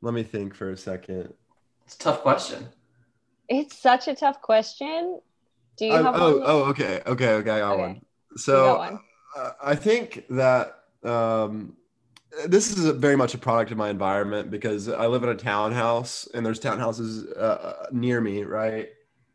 [0.03, 1.32] let me think for a second.
[1.84, 2.68] It's a tough question.
[3.49, 5.20] It's such a tough question.
[5.76, 6.43] Do you I, have oh, one?
[6.45, 7.51] Oh, okay, okay, okay.
[7.51, 7.80] I got okay.
[7.80, 8.01] one.
[8.36, 9.01] So got one.
[9.36, 11.76] Uh, I think that um,
[12.47, 16.28] this is very much a product of my environment because I live in a townhouse,
[16.35, 18.89] and there's townhouses uh, uh near me, right?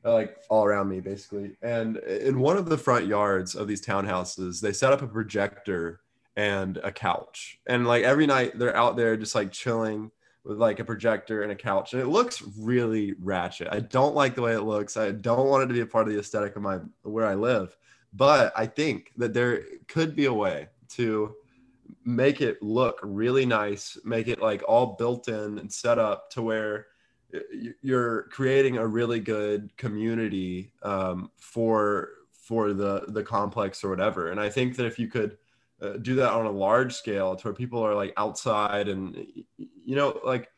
[0.06, 1.58] like all around me basically.
[1.62, 6.02] And in one of the front yards of these townhouses, they set up a projector
[6.36, 7.60] and a couch.
[7.68, 10.12] And like every night they're out there just like chilling
[10.44, 11.94] with like a projector and a couch.
[11.94, 13.68] And it looks really ratchet.
[13.72, 14.96] I don't like the way it looks.
[14.96, 17.34] I don't want it to be a part of the aesthetic of my where I
[17.34, 17.76] live.
[18.14, 21.36] But I think that there could be a way to
[22.06, 26.42] make it look really nice, make it like all built in and set up to
[26.42, 26.88] where
[27.82, 34.30] you're creating a really good community um, for for the the complex or whatever.
[34.30, 35.38] And i think that if you could
[35.82, 39.16] uh, do that on a large scale to where people are like outside and
[39.58, 40.50] you know like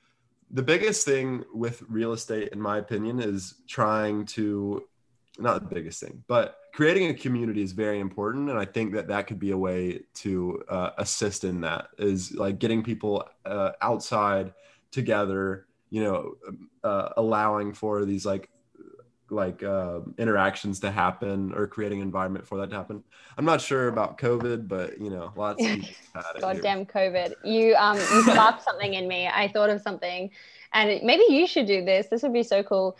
[0.51, 4.83] the biggest thing with real estate in my opinion is trying to
[5.39, 9.07] not the biggest thing but creating a community is very important and i think that
[9.07, 13.71] that could be a way to uh, assist in that is like getting people uh,
[13.81, 14.53] outside
[14.91, 16.35] together you know
[16.83, 18.49] uh, allowing for these like
[19.29, 23.03] like uh, interactions to happen or creating environment for that to happen.
[23.37, 25.81] I'm not sure about COVID, but you know, lots of
[26.39, 27.33] goddamn COVID.
[27.43, 29.27] You um you sparked something in me.
[29.27, 30.29] I thought of something,
[30.73, 32.07] and maybe you should do this.
[32.07, 32.97] This would be so cool.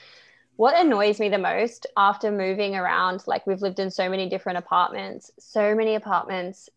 [0.58, 4.58] What annoys me the most after moving around, like we've lived in so many different
[4.58, 6.68] apartments, so many apartments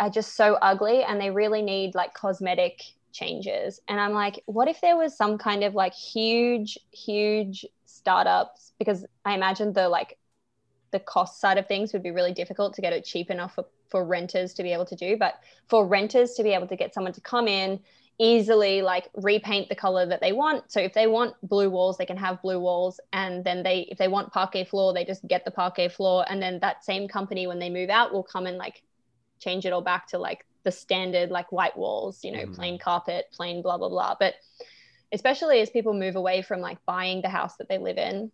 [0.00, 2.82] are just so ugly, and they really need like cosmetic
[3.12, 3.80] changes.
[3.86, 8.72] And I'm like, what if there was some kind of like huge, huge startups?
[8.76, 10.18] Because I imagine the like
[10.90, 13.66] the cost side of things would be really difficult to get it cheap enough for,
[13.88, 15.16] for renters to be able to do.
[15.16, 15.34] But
[15.68, 17.78] for renters to be able to get someone to come in,
[18.18, 20.70] easily like repaint the color that they want.
[20.70, 22.98] So if they want blue walls, they can have blue walls.
[23.12, 26.24] And then they, if they want parquet floor, they just get the parquet floor.
[26.28, 28.82] And then that same company, when they move out, will come and like
[29.38, 32.54] change it all back to like the standard like white walls, you know, mm.
[32.54, 34.16] plain carpet, plain blah blah blah.
[34.18, 34.34] But
[35.12, 38.32] especially as people move away from like buying the house that they live in,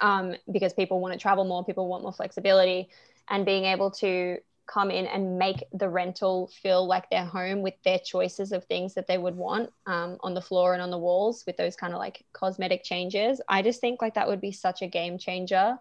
[0.00, 2.88] um, because people want to travel more, people want more flexibility,
[3.28, 7.74] and being able to come in and make the rental feel like their home with
[7.84, 10.98] their choices of things that they would want um, on the floor and on the
[10.98, 13.40] walls with those kind of like cosmetic changes.
[13.48, 15.78] I just think like that would be such a game changer.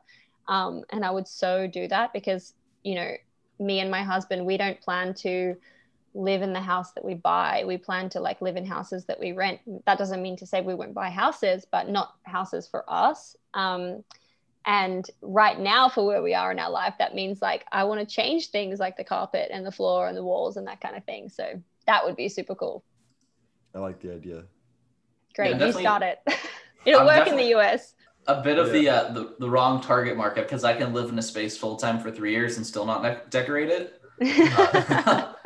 [0.48, 3.12] Um, and I would so do that because, you know,
[3.60, 5.56] me and my husband, we don't plan to
[6.14, 7.64] live in the house that we buy.
[7.66, 9.60] We plan to like live in houses that we rent.
[9.86, 13.36] That doesn't mean to say we won't buy houses, but not houses for us.
[13.54, 14.04] Um,
[14.66, 18.00] and right now, for where we are in our life, that means like I want
[18.00, 20.96] to change things like the carpet and the floor and the walls and that kind
[20.96, 21.30] of thing.
[21.30, 22.84] So that would be super cool.
[23.76, 24.44] I like the idea.
[25.36, 26.20] Great, yeah, you start it.
[26.86, 27.94] It'll I'm work in the US.
[28.28, 28.74] A bit of yeah.
[28.74, 31.76] the, uh, the the wrong target market because I can live in a space full
[31.76, 34.02] time for three years and still not de- decorate it.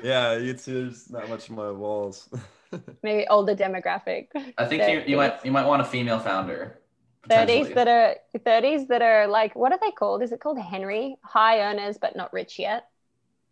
[0.04, 2.30] yeah, you see, there's not much of my walls.
[3.04, 4.28] Maybe older demographic.
[4.58, 6.80] I think you, you might you might want a female founder.
[7.28, 10.24] 30s that are 30s that are like what are they called?
[10.24, 11.18] Is it called henry?
[11.24, 12.88] High earners but not rich yet?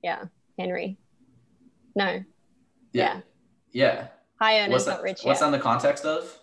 [0.03, 0.25] Yeah
[0.57, 0.97] henry.
[1.95, 2.23] No.
[2.93, 3.21] Yeah.
[3.71, 4.07] Yeah,
[4.39, 5.27] high earners that, not rich yet.
[5.27, 5.47] what's yet.
[5.47, 6.39] on the context of?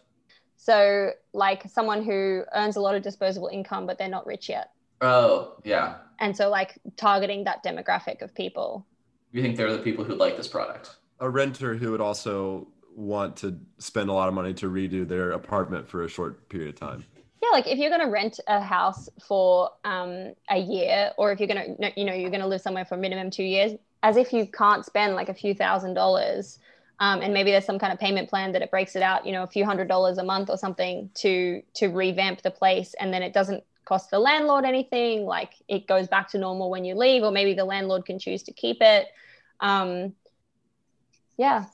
[0.56, 4.70] So like someone who earns a lot of disposable income but they're not rich yet.
[5.00, 5.96] Oh yeah.
[6.20, 8.86] And so like targeting that demographic of people.
[9.32, 10.96] You think they're the people who like this product?
[11.18, 15.32] A renter who would also want to spend a lot of money to redo their
[15.32, 17.04] apartment for a short period of time.
[17.13, 17.13] yeah
[17.54, 21.48] like if you're going to rent a house for um, a year or if you're
[21.48, 24.32] going to you know you're going to live somewhere for minimum two years as if
[24.32, 26.58] you can't spend like a few thousand dollars
[27.00, 29.32] um, and maybe there's some kind of payment plan that it breaks it out you
[29.32, 33.12] know a few hundred dollars a month or something to to revamp the place and
[33.12, 36.94] then it doesn't cost the landlord anything like it goes back to normal when you
[36.94, 39.08] leave or maybe the landlord can choose to keep it.
[39.60, 40.14] Um,
[41.36, 41.66] yeah.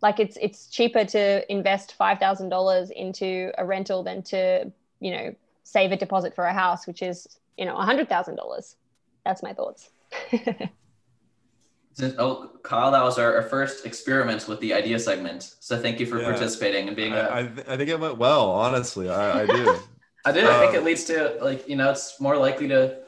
[0.00, 5.10] Like it's it's cheaper to invest five thousand dollars into a rental than to you
[5.10, 7.26] know save a deposit for a house, which is
[7.56, 8.76] you know a hundred thousand dollars.
[9.24, 9.90] That's my thoughts.
[12.18, 15.54] oh, Kyle, that was our, our, first experiment with the idea segment.
[15.60, 16.30] So thank you for yeah.
[16.30, 17.12] participating and being.
[17.12, 18.50] I, th- I, think it went well.
[18.50, 19.78] Honestly, I, I do.
[20.24, 20.40] I do.
[20.40, 23.00] Um, I think it leads to like you know it's more likely to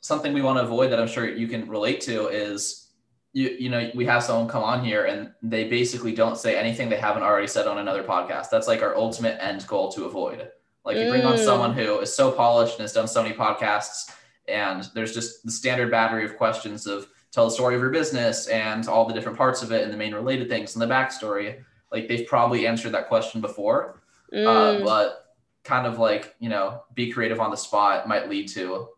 [0.00, 2.90] something we want to avoid that I'm sure you can relate to is
[3.32, 6.88] you you know we have someone come on here and they basically don't say anything
[6.88, 10.50] they haven't already said on another podcast that's like our ultimate end goal to avoid
[10.84, 11.44] like you bring on mm.
[11.44, 14.10] someone who is so polished and has done so many podcasts
[14.48, 18.48] and there's just the standard battery of questions of tell the story of your business
[18.48, 21.62] and all the different parts of it and the main related things and the backstory
[21.92, 24.02] like they've probably answered that question before
[24.32, 24.80] uh, mm.
[24.80, 28.88] uh, but kind of like you know be creative on the spot might lead to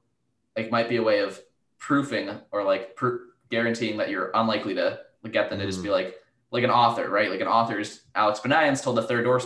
[0.56, 1.40] like might be a way of
[1.78, 3.16] proofing or like pr-
[3.50, 5.92] guaranteeing that you're unlikely to get them to just be mm.
[5.92, 6.18] like
[6.52, 7.30] like an author, right?
[7.30, 9.40] Like an author's Alex Banayan's told the third door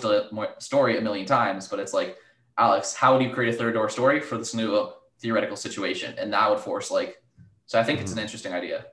[0.58, 2.18] story a million times, but it's like,
[2.58, 4.88] Alex, how would you create a third door story for this new
[5.20, 6.14] theoretical situation?
[6.18, 7.22] And that would force like,
[7.66, 8.22] so I think it's an mm.
[8.22, 8.86] interesting idea.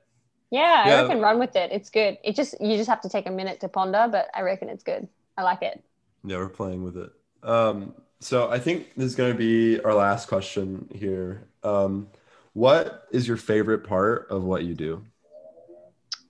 [0.50, 1.72] Yeah, yeah, I reckon run with it.
[1.72, 2.18] It's good.
[2.22, 4.84] It just you just have to take a minute to ponder, but I reckon it's
[4.84, 5.08] good.
[5.36, 5.82] I like it.
[6.24, 7.10] Yeah, we're playing with it.
[7.42, 11.48] Um, so I think this is going to be our last question here.
[11.62, 12.08] Um,
[12.52, 15.04] what is your favorite part of what you do?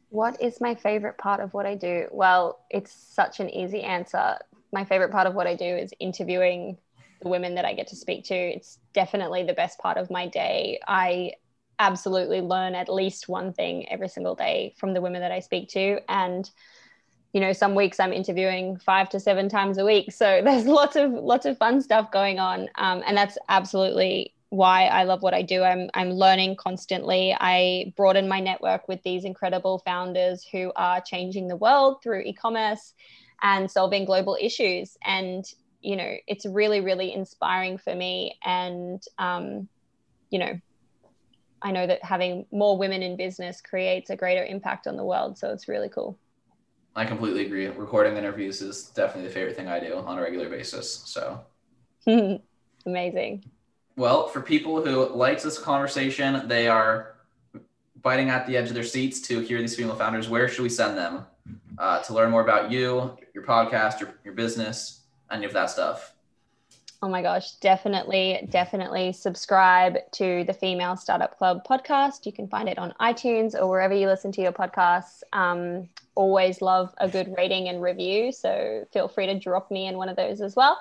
[0.08, 2.06] What is my favorite part of what I do?
[2.10, 4.38] Well, it's such an easy answer.
[4.72, 6.78] My favorite part of what I do is interviewing
[7.24, 8.34] the women that I get to speak to.
[8.34, 10.78] It's definitely the best part of my day.
[10.86, 11.32] I
[11.80, 15.68] absolutely learn at least one thing every single day from the women that I speak
[15.70, 15.98] to.
[16.08, 16.48] And
[17.32, 20.94] you know some weeks i'm interviewing five to seven times a week so there's lots
[20.94, 25.34] of lots of fun stuff going on um, and that's absolutely why I love what
[25.34, 25.62] I do.
[25.62, 27.36] I'm I'm learning constantly.
[27.38, 32.94] I broaden my network with these incredible founders who are changing the world through e-commerce
[33.42, 34.96] and solving global issues.
[35.04, 35.44] And
[35.84, 38.38] you know, it's really really inspiring for me.
[38.44, 39.68] And um,
[40.30, 40.58] you know,
[41.62, 45.38] I know that having more women in business creates a greater impact on the world.
[45.38, 46.18] So it's really cool.
[46.96, 47.66] I completely agree.
[47.66, 51.02] Recording interviews is definitely the favorite thing I do on a regular basis.
[51.06, 51.40] So
[52.86, 53.44] amazing.
[53.96, 57.14] Well, for people who like this conversation, they are
[58.02, 60.28] biting at the edge of their seats to hear these female founders.
[60.28, 61.26] Where should we send them
[61.78, 66.14] uh, to learn more about you, your podcast, your, your business, any of that stuff?
[67.04, 72.24] Oh my gosh, definitely, definitely subscribe to the Female Startup Club podcast.
[72.24, 75.22] You can find it on iTunes or wherever you listen to your podcasts.
[75.34, 78.32] Um, always love a good rating and review.
[78.32, 80.78] So feel free to drop me in one of those as well.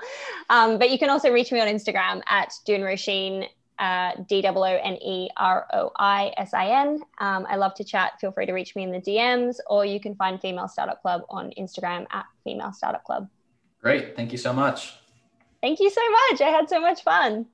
[0.50, 3.46] Um, but you can also reach me on Instagram at Roisin,
[3.80, 7.02] uh, D O O N E R O I S I N.
[7.20, 8.14] Um, I love to chat.
[8.22, 11.24] Feel free to reach me in the DMs, or you can find Female Startup Club
[11.30, 13.28] on Instagram at Female Startup Club.
[13.84, 14.16] Great.
[14.16, 14.96] Thank you so much.
[15.62, 16.42] Thank you so much.
[16.42, 17.46] I had so much fun.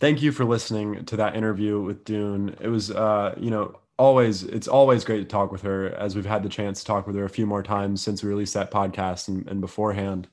[0.00, 2.56] Thank you for listening to that interview with Doone.
[2.60, 6.26] It was, uh, you know, always it's always great to talk with her as we've
[6.26, 8.70] had the chance to talk with her a few more times since we released that
[8.70, 10.26] podcast and, and beforehand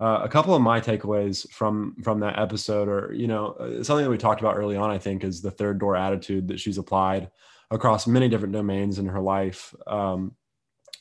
[0.00, 4.04] uh, a couple of my takeaways from from that episode are you know uh, something
[4.04, 6.78] that we talked about early on i think is the third door attitude that she's
[6.78, 7.30] applied
[7.70, 10.34] across many different domains in her life um,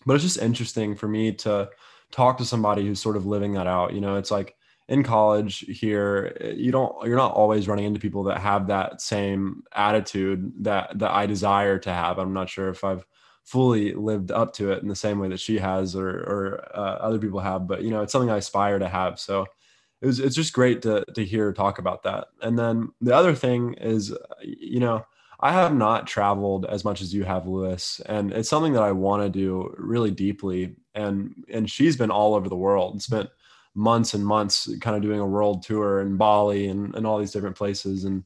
[0.05, 1.69] but it's just interesting for me to
[2.11, 4.15] talk to somebody who's sort of living that out you know?
[4.15, 4.55] It's like
[4.87, 9.63] in college here you don't you're not always running into people that have that same
[9.73, 12.19] attitude that that i desire to have.
[12.19, 13.05] I'm not sure if i've
[13.43, 16.97] fully lived up to it in the same way that she has or or uh,
[16.99, 19.19] other people have but you know it's something i aspire to have.
[19.19, 19.45] So
[20.01, 22.27] it was it's just great to to hear talk about that.
[22.41, 25.05] And then the other thing is you know
[25.39, 28.91] i have not traveled as much as you have Louis and it's something that i
[28.91, 33.29] want to do really deeply and and she's been all over the world and spent
[33.75, 37.31] months and months kind of doing a world tour in bali and, and all these
[37.31, 38.03] different places.
[38.03, 38.23] And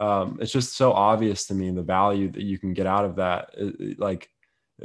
[0.00, 3.16] um, it's just so obvious to me the value that you can get out of
[3.16, 3.50] that.
[3.56, 4.30] It, like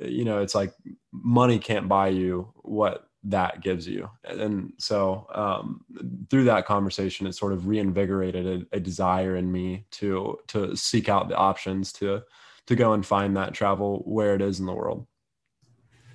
[0.01, 0.73] you know it's like
[1.11, 4.09] money can't buy you what that gives you.
[4.23, 5.83] And so um,
[6.29, 11.09] through that conversation it sort of reinvigorated a, a, desire in me to to seek
[11.09, 12.21] out the options to
[12.67, 15.07] to go and find that travel where it is in the world.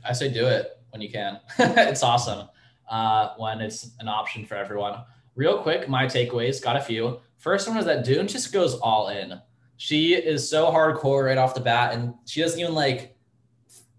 [0.04, 2.49] I say do it when you can it's awesome
[2.91, 5.03] uh, when it's an option for everyone
[5.34, 9.09] real quick my takeaways got a few first one is that Doone just goes all
[9.09, 9.41] in
[9.76, 13.16] she is so hardcore right off the bat and she doesn't even like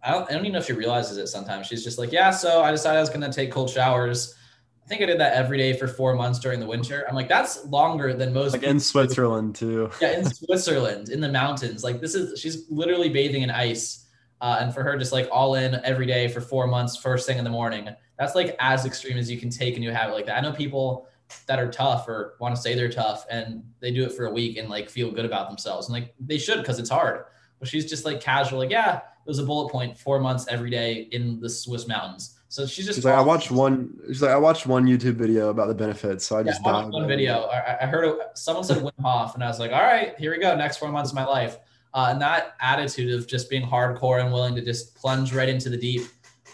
[0.03, 1.67] I don't, I don't even know if she realizes it sometimes.
[1.67, 4.35] She's just like, yeah, so I decided I was going to take cold showers.
[4.83, 7.05] I think I did that every day for four months during the winter.
[7.07, 8.53] I'm like, that's longer than most.
[8.53, 9.91] Like in Switzerland too.
[10.01, 11.83] yeah, in Switzerland, in the mountains.
[11.83, 14.07] Like this is, she's literally bathing in ice.
[14.41, 17.37] Uh, and for her, just like all in every day for four months, first thing
[17.37, 17.87] in the morning.
[18.17, 20.37] That's like as extreme as you can take, and you have it like that.
[20.37, 21.07] I know people
[21.45, 24.31] that are tough or want to say they're tough, and they do it for a
[24.31, 27.25] week and like feel good about themselves, and like they should because it's hard.
[27.59, 30.71] But she's just like casual, like yeah, it was a bullet point four months every
[30.71, 32.39] day in the Swiss mountains.
[32.49, 33.97] So she's just she's like, I watched one.
[34.07, 36.91] She's like, I watched one YouTube video about the benefits, so I just yeah, watched
[36.91, 37.43] one video.
[37.43, 40.39] I, I heard someone said Wim Hof, and I was like, all right, here we
[40.39, 40.55] go.
[40.55, 41.57] Next four months of my life.
[41.93, 45.69] Uh, and that attitude of just being hardcore and willing to just plunge right into
[45.69, 46.03] the deep,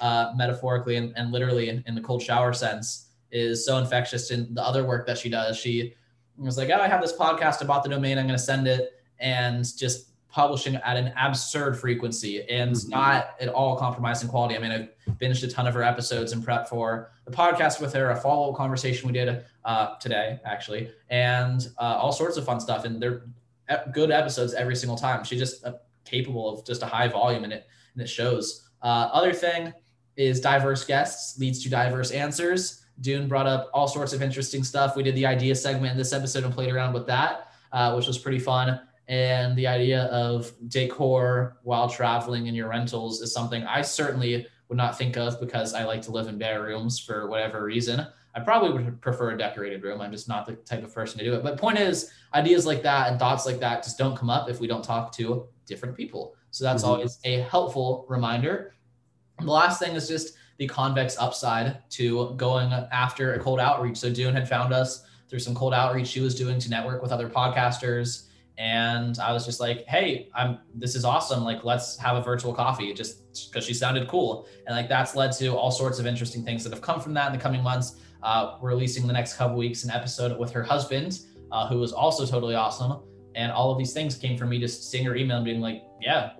[0.01, 4.31] uh, metaphorically and, and literally in, in, the cold shower sense, is so infectious.
[4.31, 5.93] In the other work that she does, she
[6.37, 8.17] was like, "Oh, I have this podcast about the domain.
[8.17, 12.89] I'm going to send it," and just publishing at an absurd frequency and mm-hmm.
[12.91, 14.55] not at all compromising quality.
[14.55, 17.93] I mean, I've binged a ton of her episodes and prep for the podcast with
[17.93, 22.45] her, a follow up conversation we did uh, today, actually, and uh, all sorts of
[22.45, 22.85] fun stuff.
[22.85, 23.23] And they're
[23.93, 25.23] good episodes every single time.
[25.23, 25.73] She's just uh,
[26.05, 28.69] capable of just a high volume and it, and it shows.
[28.81, 29.73] Uh, other thing
[30.15, 32.85] is diverse guests leads to diverse answers.
[33.01, 34.95] Doone brought up all sorts of interesting stuff.
[34.95, 38.07] We did the idea segment in this episode and played around with that, uh, which
[38.07, 43.63] was pretty fun and the idea of decor while traveling in your rentals is something
[43.63, 47.29] I certainly would not think of because I like to live in bare rooms for
[47.29, 48.05] whatever reason.
[48.37, 49.99] I probably would prefer a decorated room.
[49.99, 51.41] I'm just not the type of person to do it.
[51.41, 54.59] But point is, ideas like that and thoughts like that just don't come up if
[54.59, 56.35] we don't talk to different people.
[56.51, 56.91] So that's mm-hmm.
[56.91, 58.75] always a helpful reminder.
[59.39, 63.97] And the last thing is just the convex upside to going after a cold outreach.
[63.97, 67.11] So Doone had found us through some cold outreach she was doing to network with
[67.11, 68.27] other podcasters
[68.57, 71.43] and I was just like, "Hey, I'm this is awesome.
[71.43, 75.31] Like, let's have a virtual coffee." Just because she sounded cool, and like that's led
[75.33, 77.97] to all sorts of interesting things that have come from that in the coming months.
[78.23, 81.19] Uh, we're releasing the next couple weeks an episode with her husband,
[81.51, 82.99] uh, who was also totally awesome,
[83.35, 85.83] and all of these things came from me just seeing her email and being like,
[86.01, 86.31] "Yeah,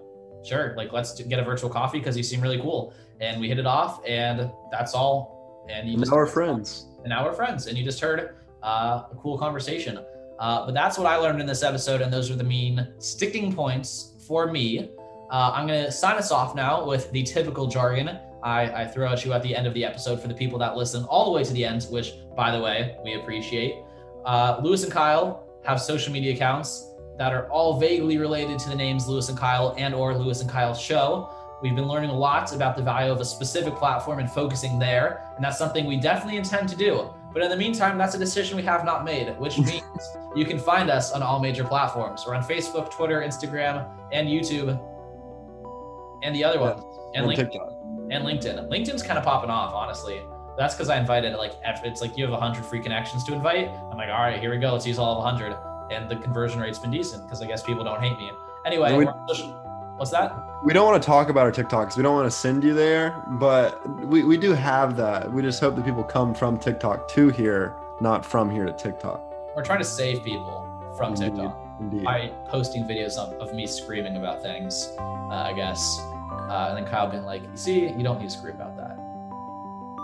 [0.45, 0.73] sure.
[0.75, 3.65] Like, let's get a virtual coffee because you seem really cool." And we hit it
[3.65, 5.65] off, and that's all.
[5.69, 6.87] And you now we're friends.
[7.03, 9.99] And now we're friends, and you just heard uh, a cool conversation.
[10.39, 13.53] Uh, but that's what I learned in this episode, and those are the main sticking
[13.53, 14.91] points for me.
[15.31, 19.11] Uh, I'm going to sign us off now with the typical jargon I, I throw
[19.11, 21.31] at you at the end of the episode for the people that listen all the
[21.31, 23.75] way to the end, which, by the way, we appreciate.
[24.25, 28.75] Uh, Louis and Kyle have social media accounts that are all vaguely related to the
[28.75, 31.33] names Louis and Kyle and or Louis and Kyle show.
[31.61, 35.23] We've been learning a lot about the value of a specific platform and focusing there,
[35.35, 37.09] and that's something we definitely intend to do.
[37.33, 39.83] But in the meantime, that's a decision we have not made, which means
[40.35, 42.23] you can find us on all major platforms.
[42.27, 44.79] We're on Facebook, Twitter, Instagram, and YouTube,
[46.23, 46.83] and the other ones,
[47.15, 47.76] and, and LinkedIn, TikTok.
[48.09, 48.69] And LinkedIn.
[48.69, 50.21] LinkedIn's kind of popping off, honestly.
[50.57, 53.69] That's because I invited like it's like you have hundred free connections to invite.
[53.69, 54.73] I'm like, all right, here we go.
[54.73, 55.55] Let's use all of hundred,
[55.91, 58.31] and the conversion rate's been decent because I guess people don't hate me.
[58.65, 59.07] Anyway,
[59.97, 60.37] What's that?
[60.63, 61.97] We don't want to talk about our TikToks.
[61.97, 65.31] We don't want to send you there, but we, we do have that.
[65.31, 69.19] We just hope that people come from TikTok to here, not from here to TikTok.
[69.55, 71.25] We're trying to save people from Indeed.
[71.25, 72.03] TikTok Indeed.
[72.03, 75.99] by posting videos of, of me screaming about things, uh, I guess.
[76.31, 78.95] Uh, and then Kyle being like, you see, you don't need to scream about that.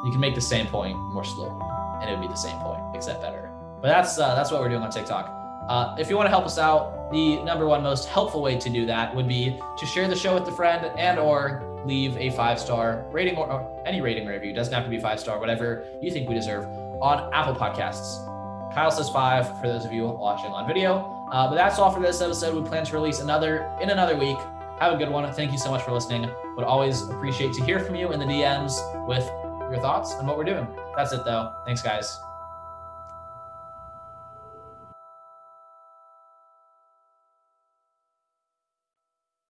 [0.06, 1.60] You can make the same point more slowly.
[2.02, 3.50] and it would be the same point except better.
[3.82, 5.30] But that's uh, that's what we're doing on TikTok.
[5.70, 8.70] Uh, if you want to help us out, the number one most helpful way to
[8.70, 12.30] do that would be to share the show with a friend and or leave a
[12.32, 14.52] five star rating or, or any rating review.
[14.54, 16.66] Doesn't have to be five star, whatever you think we deserve
[17.02, 18.30] on Apple Podcasts.
[18.74, 21.10] Kyle says five for those of you watching on video.
[21.32, 22.62] Uh, but that's all for this episode.
[22.62, 24.38] We plan to release another in another week.
[24.80, 25.32] Have a good one.
[25.34, 26.30] Thank you so much for listening.
[26.56, 29.30] Would always appreciate to hear from you in the DMs with
[29.72, 30.68] your thoughts on what we're doing.
[30.96, 31.54] That's it though.
[31.66, 32.20] Thanks, guys.